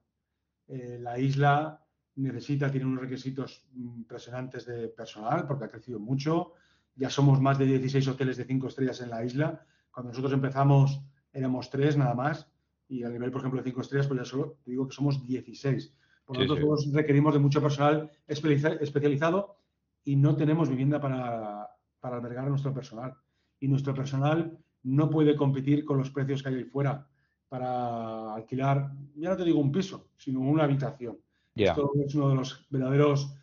Eh, 0.67 0.97
la 0.99 1.19
isla 1.19 1.83
necesita, 2.15 2.71
tiene 2.71 2.85
unos 2.85 3.01
requisitos 3.01 3.67
impresionantes 3.75 4.65
de 4.65 4.87
personal 4.89 5.45
porque 5.47 5.65
ha 5.65 5.69
crecido 5.69 5.99
mucho. 5.99 6.53
Ya 6.95 7.09
somos 7.09 7.41
más 7.41 7.57
de 7.57 7.65
16 7.65 8.07
hoteles 8.07 8.37
de 8.37 8.45
5 8.45 8.67
estrellas 8.67 9.01
en 9.01 9.09
la 9.09 9.23
isla. 9.23 9.65
Cuando 9.97 10.11
nosotros 10.11 10.33
empezamos 10.33 11.01
éramos 11.33 11.71
3 11.71 11.97
nada 11.97 12.13
más 12.13 12.47
y 12.87 13.01
a 13.01 13.09
nivel, 13.09 13.31
por 13.31 13.41
ejemplo, 13.41 13.59
de 13.59 13.67
5 13.67 13.81
estrellas, 13.81 14.05
pues 14.05 14.19
ya 14.19 14.25
solo 14.25 14.59
te 14.63 14.69
digo 14.69 14.87
que 14.87 14.93
somos 14.93 15.25
16. 15.25 15.91
Por 16.23 16.37
lo 16.37 16.45
tanto, 16.45 16.61
todos 16.61 16.93
requerimos 16.93 17.33
de 17.33 17.39
mucho 17.39 17.59
personal 17.59 18.11
especializado 18.27 19.57
y 20.03 20.15
no 20.15 20.35
tenemos 20.35 20.69
vivienda 20.69 21.01
para, 21.01 21.67
para 21.99 22.17
albergar 22.17 22.45
a 22.45 22.49
nuestro 22.49 22.71
personal. 22.71 23.15
Y 23.59 23.67
nuestro 23.67 23.95
personal 23.95 24.55
no 24.83 25.09
puede 25.09 25.35
competir 25.35 25.83
con 25.83 25.97
los 25.97 26.11
precios 26.11 26.43
que 26.43 26.49
hay 26.49 26.55
ahí 26.57 26.65
fuera 26.65 27.07
para 27.49 28.35
alquilar, 28.35 28.91
ya 29.15 29.29
no 29.29 29.37
te 29.37 29.45
digo 29.45 29.59
un 29.59 29.71
piso, 29.71 30.11
sino 30.15 30.41
una 30.41 30.65
habitación. 30.65 31.17
Esto 31.55 31.91
es 32.05 32.13
uno 32.13 32.29
de 32.29 32.35
los 32.35 32.67
verdaderos 32.69 33.35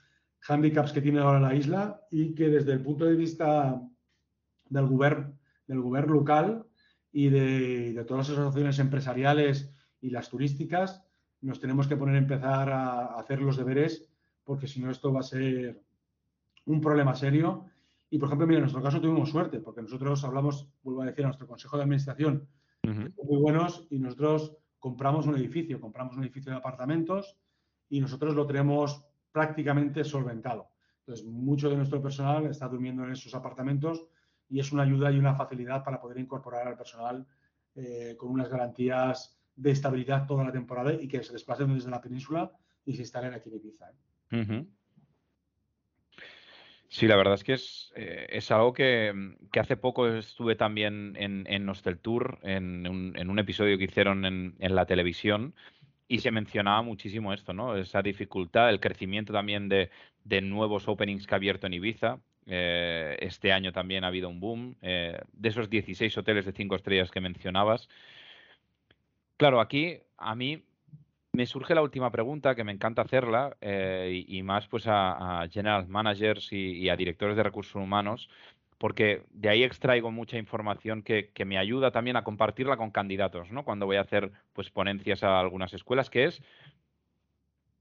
handicaps 0.46 0.92
que 0.92 1.02
tiene 1.02 1.18
ahora 1.18 1.40
la 1.40 1.52
isla 1.52 2.00
y 2.12 2.32
que 2.32 2.48
desde 2.48 2.74
el 2.74 2.80
punto 2.80 3.06
de 3.06 3.16
vista 3.16 3.82
del 4.68 4.86
gobierno 4.86 5.34
del 5.66 5.80
gobierno 5.80 6.14
local 6.14 6.66
y 7.12 7.28
de, 7.28 7.92
de, 7.92 8.04
todas 8.04 8.28
las 8.28 8.38
asociaciones 8.38 8.78
empresariales 8.78 9.72
y 10.00 10.10
las 10.10 10.28
turísticas, 10.28 11.02
nos 11.40 11.60
tenemos 11.60 11.86
que 11.86 11.96
poner 11.96 12.16
a 12.16 12.18
empezar 12.18 12.70
a 12.70 13.16
hacer 13.18 13.40
los 13.40 13.56
deberes 13.56 14.08
porque 14.44 14.66
si 14.66 14.80
no 14.80 14.90
esto 14.90 15.12
va 15.12 15.20
a 15.20 15.24
ser 15.24 15.82
un 16.66 16.80
problema 16.80 17.14
serio 17.14 17.66
y, 18.10 18.18
por 18.18 18.28
ejemplo, 18.28 18.46
mira, 18.46 18.58
en 18.58 18.62
nuestro 18.64 18.82
caso 18.82 19.00
tuvimos 19.00 19.30
suerte, 19.30 19.58
porque 19.58 19.82
nosotros 19.82 20.22
hablamos, 20.24 20.68
vuelvo 20.82 21.02
a 21.02 21.06
decir, 21.06 21.24
a 21.24 21.28
nuestro 21.28 21.48
consejo 21.48 21.76
de 21.76 21.82
administración, 21.82 22.46
muy 22.84 23.40
buenos, 23.40 23.86
y 23.90 23.98
nosotros 23.98 24.56
compramos 24.78 25.26
un 25.26 25.36
edificio, 25.36 25.80
compramos 25.80 26.16
un 26.16 26.22
edificio 26.22 26.52
de 26.52 26.58
apartamentos 26.58 27.36
y 27.88 28.00
nosotros 28.00 28.34
lo 28.34 28.46
tenemos 28.46 29.04
prácticamente 29.32 30.04
solventado. 30.04 30.68
Entonces, 31.00 31.26
mucho 31.26 31.68
de 31.68 31.76
nuestro 31.76 32.00
personal 32.00 32.46
está 32.46 32.68
durmiendo 32.68 33.04
en 33.04 33.12
esos 33.12 33.34
apartamentos 33.34 34.06
y 34.48 34.60
es 34.60 34.72
una 34.72 34.82
ayuda 34.82 35.10
y 35.10 35.18
una 35.18 35.34
facilidad 35.34 35.84
para 35.84 36.00
poder 36.00 36.18
incorporar 36.18 36.66
al 36.68 36.76
personal 36.76 37.26
eh, 37.74 38.14
con 38.18 38.30
unas 38.30 38.48
garantías 38.48 39.38
de 39.56 39.70
estabilidad 39.70 40.26
toda 40.26 40.44
la 40.44 40.52
temporada 40.52 40.92
y 40.92 41.08
que 41.08 41.22
se 41.22 41.32
desplacen 41.32 41.72
desde 41.74 41.90
la 41.90 42.00
península 42.00 42.52
y 42.84 42.94
se 42.94 43.02
instalen 43.02 43.34
aquí 43.34 43.48
en 43.48 43.56
Ibiza. 43.56 43.90
¿eh? 44.30 44.64
Sí, 46.94 47.08
la 47.08 47.16
verdad 47.16 47.34
es 47.34 47.42
que 47.42 47.54
es, 47.54 47.92
eh, 47.96 48.40
algo 48.50 48.72
que, 48.72 49.12
hace 49.58 49.76
poco 49.76 50.06
estuve 50.06 50.54
también 50.54 51.16
en, 51.18 51.44
en 51.48 51.98
Tour, 52.00 52.38
en 52.42 52.86
un, 52.86 53.38
episodio 53.40 53.76
que 53.78 53.84
hicieron 53.84 54.24
en, 54.24 54.54
la 54.60 54.86
televisión, 54.86 55.56
y 56.06 56.20
se 56.20 56.30
mencionaba 56.30 56.82
muchísimo 56.82 57.32
esto, 57.32 57.52
¿no? 57.52 57.76
Esa 57.76 58.00
dificultad, 58.00 58.70
el 58.70 58.78
crecimiento 58.78 59.32
también 59.32 59.68
de, 59.68 59.90
nuevos 60.42 60.86
openings 60.86 61.26
que 61.26 61.34
ha 61.34 61.38
abierto 61.38 61.66
en 61.66 61.74
Ibiza. 61.74 62.20
Eh, 62.46 63.16
este 63.20 63.52
año 63.52 63.72
también 63.72 64.04
ha 64.04 64.08
habido 64.08 64.28
un 64.28 64.40
boom. 64.40 64.76
Eh, 64.82 65.18
de 65.32 65.48
esos 65.48 65.70
16 65.70 66.16
hoteles 66.18 66.44
de 66.44 66.52
5 66.52 66.76
estrellas 66.76 67.10
que 67.10 67.20
mencionabas. 67.20 67.88
Claro, 69.36 69.60
aquí 69.60 69.98
a 70.16 70.34
mí 70.34 70.62
me 71.34 71.46
surge 71.46 71.74
la 71.74 71.82
última 71.82 72.10
pregunta, 72.10 72.54
que 72.54 72.64
me 72.64 72.72
encanta 72.72 73.02
hacerla, 73.02 73.56
eh, 73.60 74.24
y, 74.26 74.42
más 74.42 74.68
pues 74.68 74.84
a, 74.86 75.46
general 75.50 75.88
managers 75.88 76.52
y, 76.52 76.88
a 76.88 76.96
directores 76.96 77.36
de 77.36 77.42
recursos 77.42 77.74
humanos, 77.74 78.30
porque 78.78 79.24
de 79.30 79.48
ahí 79.48 79.64
extraigo 79.64 80.12
mucha 80.12 80.38
información 80.38 81.02
que, 81.02 81.30
me 81.44 81.58
ayuda 81.58 81.90
también 81.90 82.16
a 82.16 82.24
compartirla 82.24 82.76
con 82.76 82.92
candidatos, 82.92 83.50
¿no? 83.50 83.64
Cuando 83.64 83.86
voy 83.86 83.96
a 83.96 84.02
hacer 84.02 84.30
pues 84.52 84.70
ponencias 84.70 85.24
a 85.24 85.40
algunas 85.40 85.74
escuelas, 85.74 86.08
que 86.08 86.24
es 86.24 86.40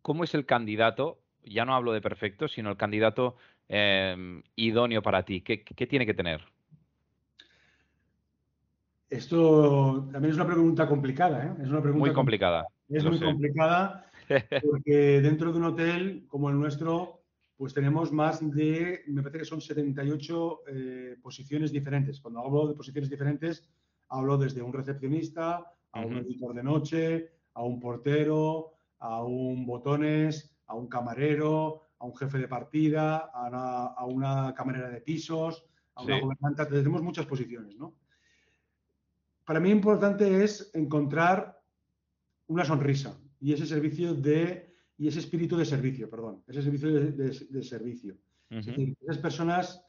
cómo 0.02 0.24
es 0.24 0.34
el 0.34 0.46
candidato, 0.48 1.20
ya 1.46 1.66
no 1.66 1.76
hablo 1.76 1.94
de 1.94 2.02
perfecto, 2.02 2.48
sino 2.48 2.70
el 2.70 2.78
candidato 2.78 3.36
eh, 3.70 4.42
idóneo 4.56 5.02
para 5.02 5.24
ti, 5.24 5.42
¿qué, 5.42 5.58
tiene 5.88 6.06
que 6.06 6.14
tener? 6.14 6.42
Esto 9.10 10.08
también 10.12 10.32
es 10.32 10.36
una 10.36 10.48
pregunta 10.48 10.88
complicada, 10.88 11.46
¿eh? 11.46 11.64
Es 11.64 11.70
una 11.70 11.82
pregunta 11.82 12.08
muy 12.08 12.14
complicada. 12.14 12.66
Es 12.90 13.04
muy 13.04 13.20
complicada 13.20 14.10
porque 14.70 15.22
dentro 15.22 15.52
de 15.52 15.58
un 15.60 15.66
hotel 15.66 16.26
como 16.28 16.50
el 16.50 16.58
nuestro, 16.58 17.22
pues 17.56 17.74
tenemos 17.74 18.12
más 18.12 18.40
de, 18.56 19.04
me 19.08 19.22
parece 19.22 19.40
que 19.40 19.46
son 19.46 19.62
78 19.62 20.60
eh, 20.68 21.18
posiciones 21.22 21.72
diferentes. 21.72 22.20
Cuando 22.20 22.40
hablo 22.40 22.68
de 22.68 22.74
posiciones 22.74 23.10
diferentes, 23.10 23.70
Hablo 24.14 24.38
desde 24.38 24.62
un 24.62 24.72
recepcionista 24.72 25.74
a 25.92 26.06
un 26.06 26.18
editor 26.18 26.54
de 26.54 26.62
noche, 26.62 27.32
a 27.56 27.64
un 27.64 27.80
portero, 27.80 28.74
a 29.00 29.24
un 29.24 29.66
botones, 29.66 30.53
a 30.68 30.76
un 30.76 30.88
camarero, 30.88 31.82
a 32.00 32.06
un 32.06 32.16
jefe 32.16 32.38
de 32.38 32.48
partida, 32.48 33.18
a 33.34 34.06
una, 34.06 34.54
camarera 34.54 34.90
de 34.90 35.02
pisos, 35.02 35.66
a 35.96 36.04
una 36.04 36.20
gobernante. 36.20 36.66
Tenemos 36.66 37.02
muchas 37.02 37.26
posiciones, 37.26 37.78
¿no? 37.78 37.96
Para 39.46 39.60
mí 39.60 39.70
importante 39.70 40.44
es 40.44 40.72
encontrar 40.74 41.62
una 42.48 42.66
sonrisa 42.66 43.18
y 43.40 43.54
ese 43.54 43.66
servicio 43.66 44.14
de 44.14 44.74
y 44.98 45.08
ese 45.08 45.20
espíritu 45.20 45.58
de 45.58 45.66
servicio, 45.66 46.10
perdón, 46.10 46.44
ese 46.48 46.62
servicio 46.62 46.92
de, 46.92 47.64
servicio. 47.64 48.16
Es 48.50 48.68
decir, 48.68 48.96
que 48.96 49.06
esas 49.06 49.18
personas 49.18 49.86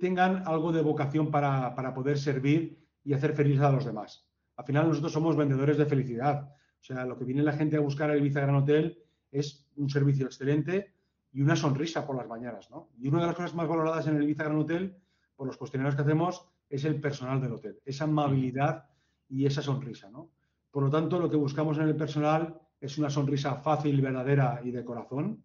tengan 0.00 0.42
algo 0.46 0.72
de 0.72 0.82
vocación 0.82 1.30
para, 1.30 1.74
para, 1.74 1.94
poder 1.94 2.18
servir 2.18 2.84
y 3.04 3.12
hacer 3.12 3.32
feliz 3.34 3.60
a 3.60 3.70
los 3.70 3.84
demás. 3.84 4.26
Al 4.56 4.64
final 4.64 4.88
nosotros 4.88 5.12
somos 5.12 5.36
vendedores 5.36 5.78
de 5.78 5.86
felicidad. 5.86 6.50
O 6.50 6.84
sea, 6.84 7.06
lo 7.06 7.16
que 7.16 7.24
viene 7.24 7.42
la 7.42 7.52
gente 7.52 7.76
a 7.76 7.80
buscar 7.80 8.10
al 8.10 8.18
Ibiza 8.18 8.40
Gran 8.40 8.56
Hotel 8.56 8.98
es 9.32 9.66
un 9.76 9.90
servicio 9.90 10.26
excelente 10.26 10.94
y 11.32 11.40
una 11.40 11.56
sonrisa 11.56 12.06
por 12.06 12.16
las 12.16 12.28
mañanas, 12.28 12.70
¿no? 12.70 12.90
Y 12.98 13.08
una 13.08 13.20
de 13.20 13.26
las 13.26 13.34
cosas 13.34 13.54
más 13.54 13.66
valoradas 13.66 14.06
en 14.06 14.16
el 14.16 14.22
Ibiza 14.22 14.44
Gran 14.44 14.58
Hotel, 14.58 14.96
por 15.34 15.46
los 15.46 15.56
cuestionarios 15.56 15.96
que 15.96 16.02
hacemos, 16.02 16.46
es 16.68 16.84
el 16.84 17.00
personal 17.00 17.40
del 17.40 17.52
hotel, 17.52 17.80
esa 17.84 18.04
amabilidad 18.04 18.86
y 19.28 19.46
esa 19.46 19.62
sonrisa, 19.62 20.10
¿no? 20.10 20.30
Por 20.70 20.84
lo 20.84 20.90
tanto, 20.90 21.18
lo 21.18 21.30
que 21.30 21.36
buscamos 21.36 21.78
en 21.78 21.84
el 21.84 21.96
personal 21.96 22.60
es 22.80 22.98
una 22.98 23.10
sonrisa 23.10 23.56
fácil, 23.56 24.00
verdadera 24.00 24.60
y 24.64 24.70
de 24.70 24.84
corazón. 24.84 25.44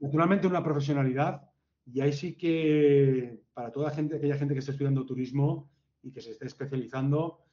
Naturalmente, 0.00 0.46
una 0.46 0.62
profesionalidad. 0.62 1.42
Y 1.86 2.00
ahí 2.00 2.12
sí 2.12 2.36
que, 2.36 3.42
para 3.52 3.70
toda 3.70 3.90
gente, 3.90 4.16
aquella 4.16 4.36
gente 4.36 4.54
que 4.54 4.60
esté 4.60 4.72
estudiando 4.72 5.04
turismo 5.04 5.70
y 6.02 6.10
que 6.10 6.20
se 6.20 6.30
esté 6.30 6.46
especializando, 6.46 7.43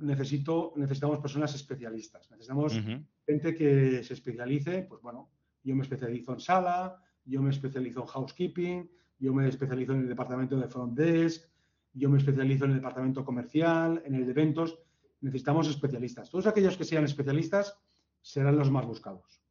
necesito, 0.00 0.72
necesitamos 0.76 1.18
personas 1.18 1.54
especialistas. 1.54 2.30
Necesitamos 2.30 2.80
gente 3.26 3.54
que 3.54 4.02
se 4.02 4.14
especialice. 4.14 4.82
Pues 4.82 5.00
bueno, 5.02 5.30
yo 5.62 5.74
me 5.74 5.82
especializo 5.82 6.32
en 6.32 6.40
sala, 6.40 7.02
yo 7.24 7.42
me 7.42 7.50
especializo 7.50 8.00
en 8.00 8.06
housekeeping, 8.06 8.90
yo 9.18 9.34
me 9.34 9.48
especializo 9.48 9.92
en 9.92 10.00
el 10.00 10.08
departamento 10.08 10.58
de 10.58 10.68
front 10.68 10.96
desk, 10.98 11.48
yo 11.92 12.08
me 12.08 12.18
especializo 12.18 12.64
en 12.64 12.72
el 12.72 12.76
departamento 12.78 13.24
comercial, 13.24 14.02
en 14.04 14.14
el 14.14 14.24
de 14.24 14.32
eventos. 14.32 14.78
Necesitamos 15.20 15.68
especialistas. 15.68 16.30
Todos 16.30 16.46
aquellos 16.46 16.76
que 16.76 16.84
sean 16.84 17.04
especialistas 17.04 17.78
serán 18.22 18.56
los 18.56 18.70
más 18.70 18.86
buscados. 18.86 19.42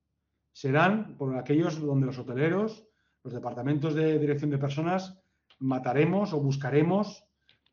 Serán 0.52 1.16
por 1.18 1.36
aquellos 1.38 1.80
donde 1.80 2.08
los 2.08 2.18
hoteleros, 2.18 2.88
los 3.24 3.34
departamentos 3.34 3.94
de 3.94 4.18
dirección 4.18 4.50
de 4.50 4.58
personas, 4.58 5.22
mataremos 5.60 6.34
o 6.34 6.40
buscaremos 6.40 7.26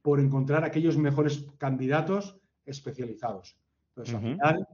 por 0.02 0.20
encontrar 0.20 0.64
aquellos 0.64 0.98
mejores 0.98 1.46
candidatos 1.58 2.38
especializados. 2.66 3.56
Entonces, 3.90 4.14
al 4.14 4.20
final, 4.20 4.68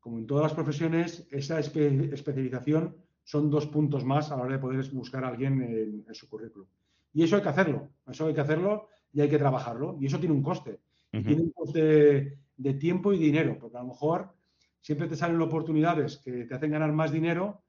como 0.00 0.18
en 0.18 0.26
todas 0.26 0.44
las 0.44 0.54
profesiones, 0.54 1.26
esa 1.30 1.60
especialización 1.60 2.96
son 3.22 3.50
dos 3.50 3.66
puntos 3.66 4.04
más 4.04 4.30
a 4.30 4.36
la 4.36 4.42
hora 4.42 4.56
de 4.56 4.60
poder 4.60 4.84
buscar 4.92 5.24
a 5.24 5.28
alguien 5.28 5.62
en, 6.06 6.14
su 6.14 6.28
currículum. 6.28 6.66
Y 7.12 7.22
eso 7.22 7.36
hay 7.36 7.42
que 7.42 7.48
hacerlo, 7.48 7.90
eso 8.06 8.26
hay 8.26 8.34
que 8.34 8.40
hacerlo 8.40 8.88
y 9.12 9.20
hay 9.20 9.28
que 9.28 9.38
trabajarlo. 9.38 9.96
Y 10.00 10.06
eso 10.06 10.18
tiene 10.18 10.34
un 10.34 10.42
coste. 10.42 10.80
Tiene 11.10 11.42
un 11.42 11.50
coste 11.50 12.38
de 12.56 12.74
tiempo 12.74 13.12
y 13.12 13.18
dinero, 13.18 13.58
porque 13.58 13.76
a 13.76 13.80
lo 13.80 13.88
mejor 13.88 14.32
siempre 14.80 15.08
te 15.08 15.16
salen 15.16 15.40
oportunidades 15.40 16.18
que 16.18 16.44
te 16.44 16.54
hacen 16.54 16.70
ganar 16.70 16.92
más 16.92 17.10
dinero, 17.10 17.62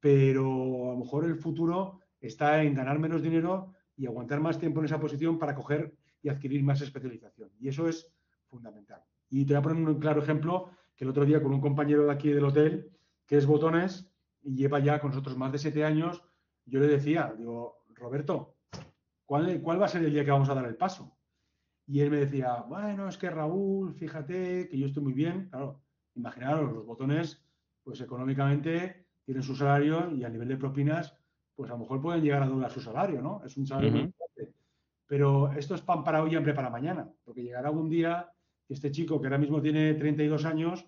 pero 0.00 0.90
a 0.90 0.92
lo 0.92 0.98
mejor 0.98 1.24
el 1.24 1.36
futuro 1.36 2.00
está 2.20 2.62
en 2.62 2.74
ganar 2.74 2.98
menos 2.98 3.22
dinero 3.22 3.72
y 3.96 4.06
aguantar 4.06 4.40
más 4.40 4.58
tiempo 4.58 4.80
en 4.80 4.86
esa 4.86 5.00
posición 5.00 5.38
para 5.38 5.54
coger 5.54 5.94
y 6.22 6.28
adquirir 6.28 6.62
más 6.62 6.80
especialización. 6.80 7.50
Y 7.60 7.68
eso 7.68 7.88
es 7.88 8.06
fundamental. 8.54 9.02
Y 9.28 9.44
te 9.44 9.54
voy 9.54 9.58
a 9.58 9.62
poner 9.62 9.88
un 9.88 9.98
claro 9.98 10.22
ejemplo 10.22 10.70
que 10.94 11.04
el 11.04 11.10
otro 11.10 11.24
día 11.24 11.42
con 11.42 11.52
un 11.52 11.60
compañero 11.60 12.06
de 12.06 12.12
aquí 12.12 12.30
del 12.30 12.44
hotel, 12.44 12.90
que 13.26 13.36
es 13.36 13.46
Botones, 13.46 14.10
y 14.42 14.54
lleva 14.54 14.78
ya 14.78 15.00
con 15.00 15.10
nosotros 15.10 15.36
más 15.36 15.50
de 15.52 15.58
siete 15.58 15.84
años, 15.84 16.22
yo 16.66 16.78
le 16.78 16.86
decía, 16.86 17.34
digo, 17.36 17.84
Roberto, 17.94 18.56
¿cuál, 19.24 19.60
¿cuál 19.60 19.80
va 19.80 19.86
a 19.86 19.88
ser 19.88 20.04
el 20.04 20.12
día 20.12 20.24
que 20.24 20.30
vamos 20.30 20.48
a 20.48 20.54
dar 20.54 20.66
el 20.66 20.76
paso? 20.76 21.16
Y 21.86 22.00
él 22.00 22.10
me 22.10 22.18
decía, 22.18 22.64
bueno, 22.68 23.08
es 23.08 23.18
que 23.18 23.28
Raúl, 23.28 23.94
fíjate 23.94 24.68
que 24.68 24.78
yo 24.78 24.86
estoy 24.86 25.02
muy 25.02 25.12
bien. 25.12 25.48
Claro, 25.50 25.82
imaginaros, 26.14 26.72
los 26.72 26.86
botones, 26.86 27.42
pues 27.82 28.00
económicamente 28.00 29.08
tienen 29.24 29.42
su 29.42 29.54
salario 29.54 30.10
y 30.10 30.24
a 30.24 30.28
nivel 30.28 30.48
de 30.48 30.56
propinas, 30.56 31.14
pues 31.54 31.70
a 31.70 31.74
lo 31.74 31.80
mejor 31.80 32.00
pueden 32.00 32.22
llegar 32.22 32.42
a 32.42 32.46
doblar 32.46 32.70
su 32.70 32.80
salario, 32.80 33.20
¿no? 33.20 33.42
Es 33.44 33.56
un 33.56 33.66
salario 33.66 33.92
muy 33.92 34.12
fuerte. 34.12 34.54
Pero 35.06 35.52
esto 35.52 35.74
es 35.74 35.82
pan 35.82 36.02
para 36.02 36.22
hoy 36.22 36.32
y 36.32 36.36
hambre 36.36 36.54
para 36.54 36.70
mañana, 36.70 37.10
porque 37.24 37.42
llegará 37.42 37.70
un 37.70 37.88
día 37.88 38.30
que 38.66 38.74
este 38.74 38.90
chico, 38.90 39.20
que 39.20 39.26
ahora 39.26 39.38
mismo 39.38 39.60
tiene 39.60 39.94
32 39.94 40.44
años, 40.44 40.86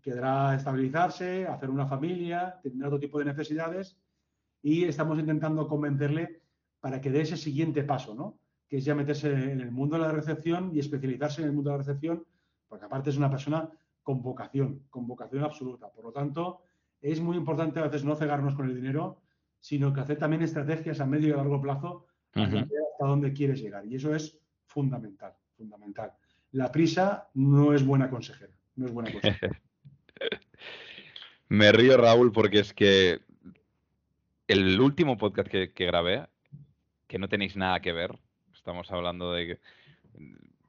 quedará 0.00 0.54
estabilizarse, 0.54 1.46
hacer 1.46 1.70
una 1.70 1.86
familia, 1.86 2.58
tener 2.62 2.86
otro 2.86 2.98
tipo 2.98 3.18
de 3.18 3.26
necesidades 3.26 3.96
y 4.60 4.84
estamos 4.84 5.18
intentando 5.18 5.68
convencerle 5.68 6.42
para 6.80 7.00
que 7.00 7.10
dé 7.10 7.20
ese 7.20 7.36
siguiente 7.36 7.84
paso, 7.84 8.14
¿no? 8.14 8.38
Que 8.68 8.78
es 8.78 8.84
ya 8.84 8.94
meterse 8.94 9.30
en 9.32 9.60
el 9.60 9.70
mundo 9.70 9.96
de 9.96 10.02
la 10.02 10.12
recepción 10.12 10.70
y 10.74 10.80
especializarse 10.80 11.42
en 11.42 11.48
el 11.48 11.54
mundo 11.54 11.70
de 11.70 11.76
la 11.76 11.82
recepción, 11.84 12.26
porque 12.68 12.86
aparte 12.86 13.10
es 13.10 13.16
una 13.16 13.30
persona 13.30 13.70
con 14.02 14.22
vocación, 14.22 14.82
con 14.90 15.06
vocación 15.06 15.44
absoluta. 15.44 15.90
Por 15.90 16.04
lo 16.04 16.12
tanto, 16.12 16.62
es 17.00 17.20
muy 17.20 17.36
importante 17.36 17.78
a 17.78 17.84
veces 17.84 18.04
no 18.04 18.16
cegarnos 18.16 18.54
con 18.54 18.68
el 18.68 18.74
dinero, 18.74 19.22
sino 19.60 19.92
que 19.92 20.00
hacer 20.00 20.18
también 20.18 20.42
estrategias 20.42 21.00
a 21.00 21.06
medio 21.06 21.28
y 21.28 21.32
a 21.32 21.36
largo 21.36 21.60
plazo 21.60 22.06
hasta 22.34 23.06
dónde 23.06 23.32
quieres 23.32 23.60
llegar. 23.60 23.86
Y 23.86 23.94
eso 23.94 24.14
es 24.14 24.40
fundamental, 24.64 25.34
fundamental. 25.56 26.12
La 26.52 26.70
prisa 26.70 27.28
no 27.34 27.74
es 27.74 27.84
buena 27.84 28.08
consejera, 28.08 28.52
no 28.76 28.86
es 28.86 28.92
buena 28.92 29.12
consejera. 29.12 29.60
Me 31.48 31.72
río, 31.72 31.96
Raúl, 31.96 32.32
porque 32.32 32.60
es 32.60 32.72
que 32.72 33.20
el 34.48 34.80
último 34.80 35.18
podcast 35.18 35.48
que, 35.48 35.72
que 35.72 35.86
grabé, 35.86 36.26
que 37.06 37.18
no 37.18 37.28
tenéis 37.28 37.56
nada 37.56 37.80
que 37.80 37.92
ver, 37.92 38.18
estamos 38.54 38.90
hablando 38.90 39.32
de 39.32 39.58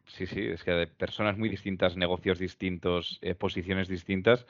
sí, 0.08 0.28
sí, 0.28 0.42
es 0.42 0.64
que 0.64 0.72
de 0.72 0.88
personas 0.88 1.38
muy 1.38 1.50
distintas, 1.50 1.98
negocios 1.98 2.40
distintos, 2.40 3.20
eh, 3.22 3.36
posiciones 3.36 3.88
distintas, 3.88 4.46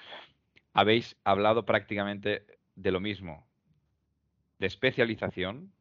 habéis 0.73 1.17
hablado 1.23 1.65
prácticamente 1.65 2.45
de 2.75 2.91
lo 2.91 2.99
mismo, 2.99 3.45
de 4.59 4.67
especialización, 4.67 5.71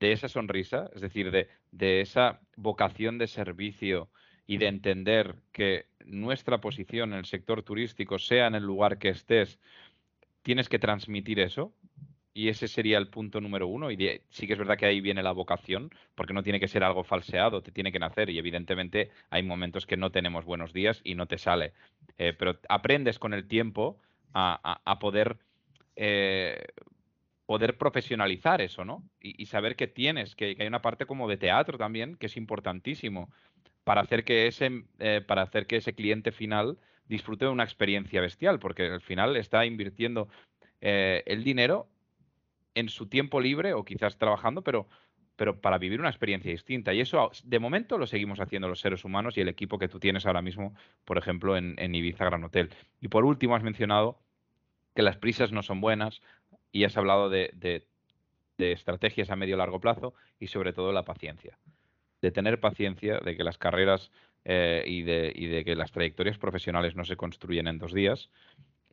de 0.00 0.12
esa 0.12 0.28
sonrisa, 0.28 0.90
es 0.94 1.00
decir, 1.00 1.30
de, 1.30 1.48
de 1.72 2.00
esa 2.00 2.40
vocación 2.56 3.18
de 3.18 3.26
servicio 3.26 4.10
y 4.48 4.56
de 4.56 4.66
entender 4.66 5.36
que 5.52 5.86
nuestra 6.06 6.58
posición 6.60 7.12
en 7.12 7.20
el 7.20 7.26
sector 7.26 7.62
turístico, 7.62 8.18
sea 8.18 8.48
en 8.48 8.56
el 8.56 8.64
lugar 8.64 8.98
que 8.98 9.10
estés, 9.10 9.60
tienes 10.42 10.70
que 10.70 10.78
transmitir 10.78 11.38
eso, 11.38 11.72
y 12.32 12.48
ese 12.48 12.66
sería 12.66 12.98
el 12.98 13.08
punto 13.08 13.40
número 13.40 13.66
uno. 13.66 13.90
Y 13.90 13.96
sí 14.30 14.46
que 14.46 14.54
es 14.54 14.58
verdad 14.58 14.78
que 14.78 14.86
ahí 14.86 15.00
viene 15.00 15.22
la 15.22 15.32
vocación, 15.32 15.90
porque 16.14 16.32
no 16.32 16.42
tiene 16.42 16.60
que 16.60 16.68
ser 16.68 16.82
algo 16.84 17.04
falseado, 17.04 17.62
te 17.62 17.72
tiene 17.72 17.92
que 17.92 17.98
nacer. 17.98 18.30
Y 18.30 18.38
evidentemente 18.38 19.10
hay 19.28 19.42
momentos 19.42 19.86
que 19.86 19.96
no 19.96 20.10
tenemos 20.10 20.44
buenos 20.44 20.72
días 20.72 21.00
y 21.04 21.14
no 21.14 21.26
te 21.26 21.36
sale. 21.36 21.72
Eh, 22.16 22.32
pero 22.32 22.58
aprendes 22.68 23.18
con 23.18 23.34
el 23.34 23.48
tiempo 23.48 23.98
a, 24.32 24.98
poder, 25.00 25.36
eh, 25.96 26.64
poder 27.44 27.76
profesionalizar 27.76 28.60
eso, 28.60 28.84
¿no? 28.84 29.02
Y, 29.20 29.46
saber 29.46 29.74
que 29.74 29.88
tienes, 29.88 30.36
que, 30.36 30.56
hay 30.58 30.66
una 30.68 30.80
parte 30.80 31.06
como 31.06 31.28
de 31.28 31.38
teatro 31.38 31.76
también, 31.76 32.14
que 32.14 32.26
es 32.26 32.36
importantísimo 32.36 33.30
para 33.88 34.02
hacer 34.02 34.24
que 34.24 34.46
ese, 34.46 34.84
eh, 34.98 35.22
para 35.26 35.42
hacer 35.42 35.66
que 35.66 35.76
ese 35.76 35.94
cliente 35.94 36.30
final 36.30 36.78
disfrute 37.06 37.46
de 37.46 37.50
una 37.50 37.64
experiencia 37.64 38.20
bestial, 38.20 38.58
porque 38.58 38.84
al 38.84 39.00
final 39.00 39.36
está 39.36 39.64
invirtiendo 39.64 40.28
el 40.80 41.42
dinero 41.42 41.88
en 42.78 42.88
su 42.88 43.06
tiempo 43.06 43.40
libre 43.40 43.72
o 43.72 43.84
quizás 43.84 44.18
trabajando, 44.18 44.62
pero, 44.62 44.86
pero 45.34 45.60
para 45.60 45.78
vivir 45.78 45.98
una 45.98 46.10
experiencia 46.10 46.52
distinta. 46.52 46.94
Y 46.94 47.00
eso 47.00 47.30
de 47.44 47.58
momento 47.58 47.98
lo 47.98 48.06
seguimos 48.06 48.38
haciendo 48.40 48.68
los 48.68 48.80
seres 48.80 49.04
humanos 49.04 49.36
y 49.36 49.40
el 49.40 49.48
equipo 49.48 49.78
que 49.78 49.88
tú 49.88 49.98
tienes 49.98 50.26
ahora 50.26 50.42
mismo, 50.42 50.74
por 51.04 51.18
ejemplo, 51.18 51.56
en, 51.56 51.94
Ibiza 51.94 52.24
Gran 52.24 52.44
Hotel. 52.44 52.70
Y 53.00 53.08
por 53.08 53.24
último, 53.24 53.56
has 53.56 53.64
mencionado 53.64 54.20
que 54.94 55.02
las 55.02 55.16
prisas 55.16 55.50
no 55.50 55.62
son 55.62 55.80
buenas 55.80 56.22
y 56.70 56.84
has 56.84 56.96
hablado 56.96 57.30
de, 57.30 57.84
estrategias 58.58 59.30
a 59.30 59.36
medio 59.36 59.56
largo 59.56 59.80
plazo 59.80 60.14
y 60.38 60.48
sobre 60.48 60.72
todo 60.72 60.92
la 60.92 61.04
paciencia. 61.04 61.58
De 62.22 62.30
tener 62.30 62.60
paciencia, 62.60 63.20
de 63.20 63.36
que 63.36 63.44
las 63.44 63.58
carreras 63.58 64.10
eh, 64.44 64.84
y, 64.86 65.02
de, 65.02 65.32
y 65.34 65.46
de 65.46 65.64
que 65.64 65.76
las 65.76 65.92
trayectorias 65.92 66.38
profesionales 66.38 66.96
no 66.96 67.04
se 67.04 67.16
construyen 67.16 67.68
en 67.68 67.78
dos 67.78 67.92
días 67.92 68.30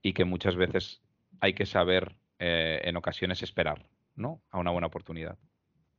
y 0.02 0.14
que 0.14 0.26
muchas 0.26 0.56
veces 0.56 1.02
hay 1.40 1.54
que 1.54 1.66
saber 1.66 2.16
eh, 2.40 2.82
en 2.84 2.98
ocasiones 2.98 3.42
esperar, 3.42 3.86
¿no? 4.16 4.42
A 4.52 4.60
una 4.60 4.72
buena 4.72 4.88
oportunidad. 4.88 5.38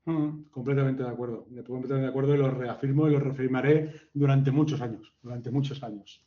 Mm, 0.05 0.45
completamente 0.51 1.03
de 1.03 1.09
acuerdo. 1.09 1.45
Completamente 1.45 1.95
de 1.95 2.07
acuerdo 2.07 2.35
y 2.35 2.39
lo 2.39 2.51
reafirmo 2.51 3.09
y 3.09 3.13
lo 3.13 3.21
reafirmaré 3.21 3.93
durante 4.15 4.51
muchos 4.51 4.81
años, 4.81 5.13
durante 5.23 5.51
muchos 5.51 5.83
años. 5.83 6.25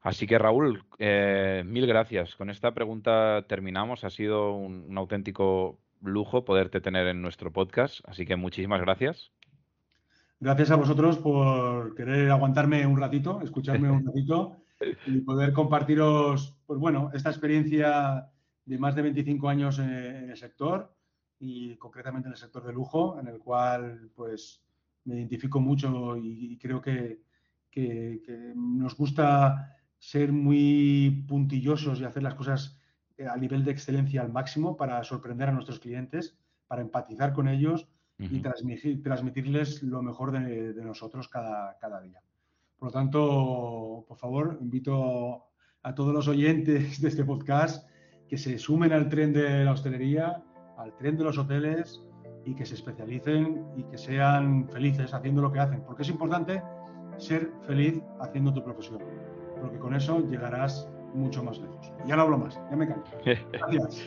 Así 0.00 0.26
que 0.26 0.38
Raúl, 0.38 0.84
eh, 0.98 1.62
mil 1.66 1.86
gracias. 1.86 2.34
Con 2.36 2.50
esta 2.50 2.72
pregunta 2.72 3.44
terminamos. 3.48 4.04
Ha 4.04 4.10
sido 4.10 4.54
un, 4.54 4.96
auténtico 4.96 5.78
lujo 6.02 6.44
poderte 6.44 6.80
tener 6.80 7.06
en 7.08 7.22
nuestro 7.22 7.52
podcast. 7.52 8.00
Así 8.08 8.26
que 8.26 8.36
muchísimas 8.36 8.80
gracias. 8.80 9.30
Gracias 10.40 10.70
a 10.70 10.76
vosotros 10.76 11.18
por 11.18 11.94
querer 11.94 12.30
aguantarme 12.30 12.86
un 12.86 12.98
ratito, 12.98 13.40
escucharme 13.42 13.90
un 13.90 14.06
ratito 14.06 14.56
y 15.06 15.20
poder 15.20 15.52
compartiros, 15.52 16.56
pues 16.66 16.78
bueno, 16.78 17.10
esta 17.12 17.30
experiencia 17.30 18.30
de 18.64 18.78
más 18.78 18.94
de 18.94 19.02
25 19.02 19.48
años 19.48 19.78
en, 19.78 20.30
el 20.30 20.36
sector 20.36 20.94
y 21.40 21.76
concretamente 21.76 22.28
en 22.28 22.32
el 22.32 22.38
sector 22.38 22.64
de 22.64 22.72
lujo, 22.72 23.18
en 23.18 23.28
el 23.28 23.38
cual 23.38 24.10
pues 24.14 24.62
me 25.04 25.16
identifico 25.16 25.60
mucho 25.60 26.16
y, 26.16 26.58
creo 26.58 26.80
que, 26.80 27.20
nos 28.56 28.96
gusta 28.96 29.76
ser 29.98 30.32
muy 30.32 31.24
puntillosos 31.28 32.00
y 32.00 32.04
hacer 32.04 32.24
las 32.24 32.34
cosas 32.34 32.76
eh, 33.16 33.26
a 33.26 33.36
nivel 33.36 33.64
de 33.64 33.70
excelencia 33.70 34.20
al 34.20 34.32
máximo 34.32 34.76
para 34.76 35.02
sorprender 35.04 35.48
a 35.48 35.52
nuestros 35.52 35.78
clientes, 35.78 36.36
para 36.66 36.82
empatizar 36.82 37.32
con 37.32 37.46
ellos 37.46 37.86
y 38.18 38.40
transmitir, 38.40 39.02
transmitirles 39.02 39.82
lo 39.82 40.02
mejor 40.02 40.32
de, 40.32 40.74
nosotros 40.82 41.28
cada, 41.28 41.78
cada, 41.78 42.00
día. 42.00 42.20
Por 42.78 42.88
lo 42.88 42.92
tanto, 42.92 44.04
por 44.08 44.16
favor, 44.16 44.58
invito 44.60 45.44
a 45.82 45.94
todos 45.94 46.12
los 46.12 46.28
oyentes 46.28 47.00
de 47.00 47.08
este 47.08 47.24
podcast 47.24 47.88
que 48.28 48.36
se 48.36 48.58
sumen 48.58 48.92
al 48.92 49.08
tren 49.08 49.32
de 49.32 49.64
la 49.64 49.72
hostelería, 49.72 50.42
al 50.76 50.94
tren 50.96 51.16
de 51.16 51.24
los 51.24 51.38
hoteles 51.38 52.02
y 52.44 52.54
que 52.54 52.64
se 52.64 52.74
especialicen 52.74 53.64
y 53.76 53.84
que 53.84 53.98
sean 53.98 54.68
felices 54.68 55.14
haciendo 55.14 55.42
lo 55.42 55.52
que 55.52 55.60
hacen. 55.60 55.82
Porque 55.82 56.02
es 56.02 56.08
importante 56.08 56.62
ser 57.18 57.50
feliz 57.66 58.00
haciendo 58.20 58.52
tu 58.52 58.62
profesión, 58.62 59.02
porque 59.60 59.78
con 59.78 59.94
eso 59.94 60.20
llegarás 60.26 60.88
mucho 61.14 61.42
más 61.42 61.58
lejos. 61.58 61.92
Ya 62.06 62.16
no 62.16 62.22
hablo 62.22 62.38
más, 62.38 62.60
ya 62.70 62.76
me 62.76 62.86
canso. 62.86 63.12
Gracias. 63.52 64.06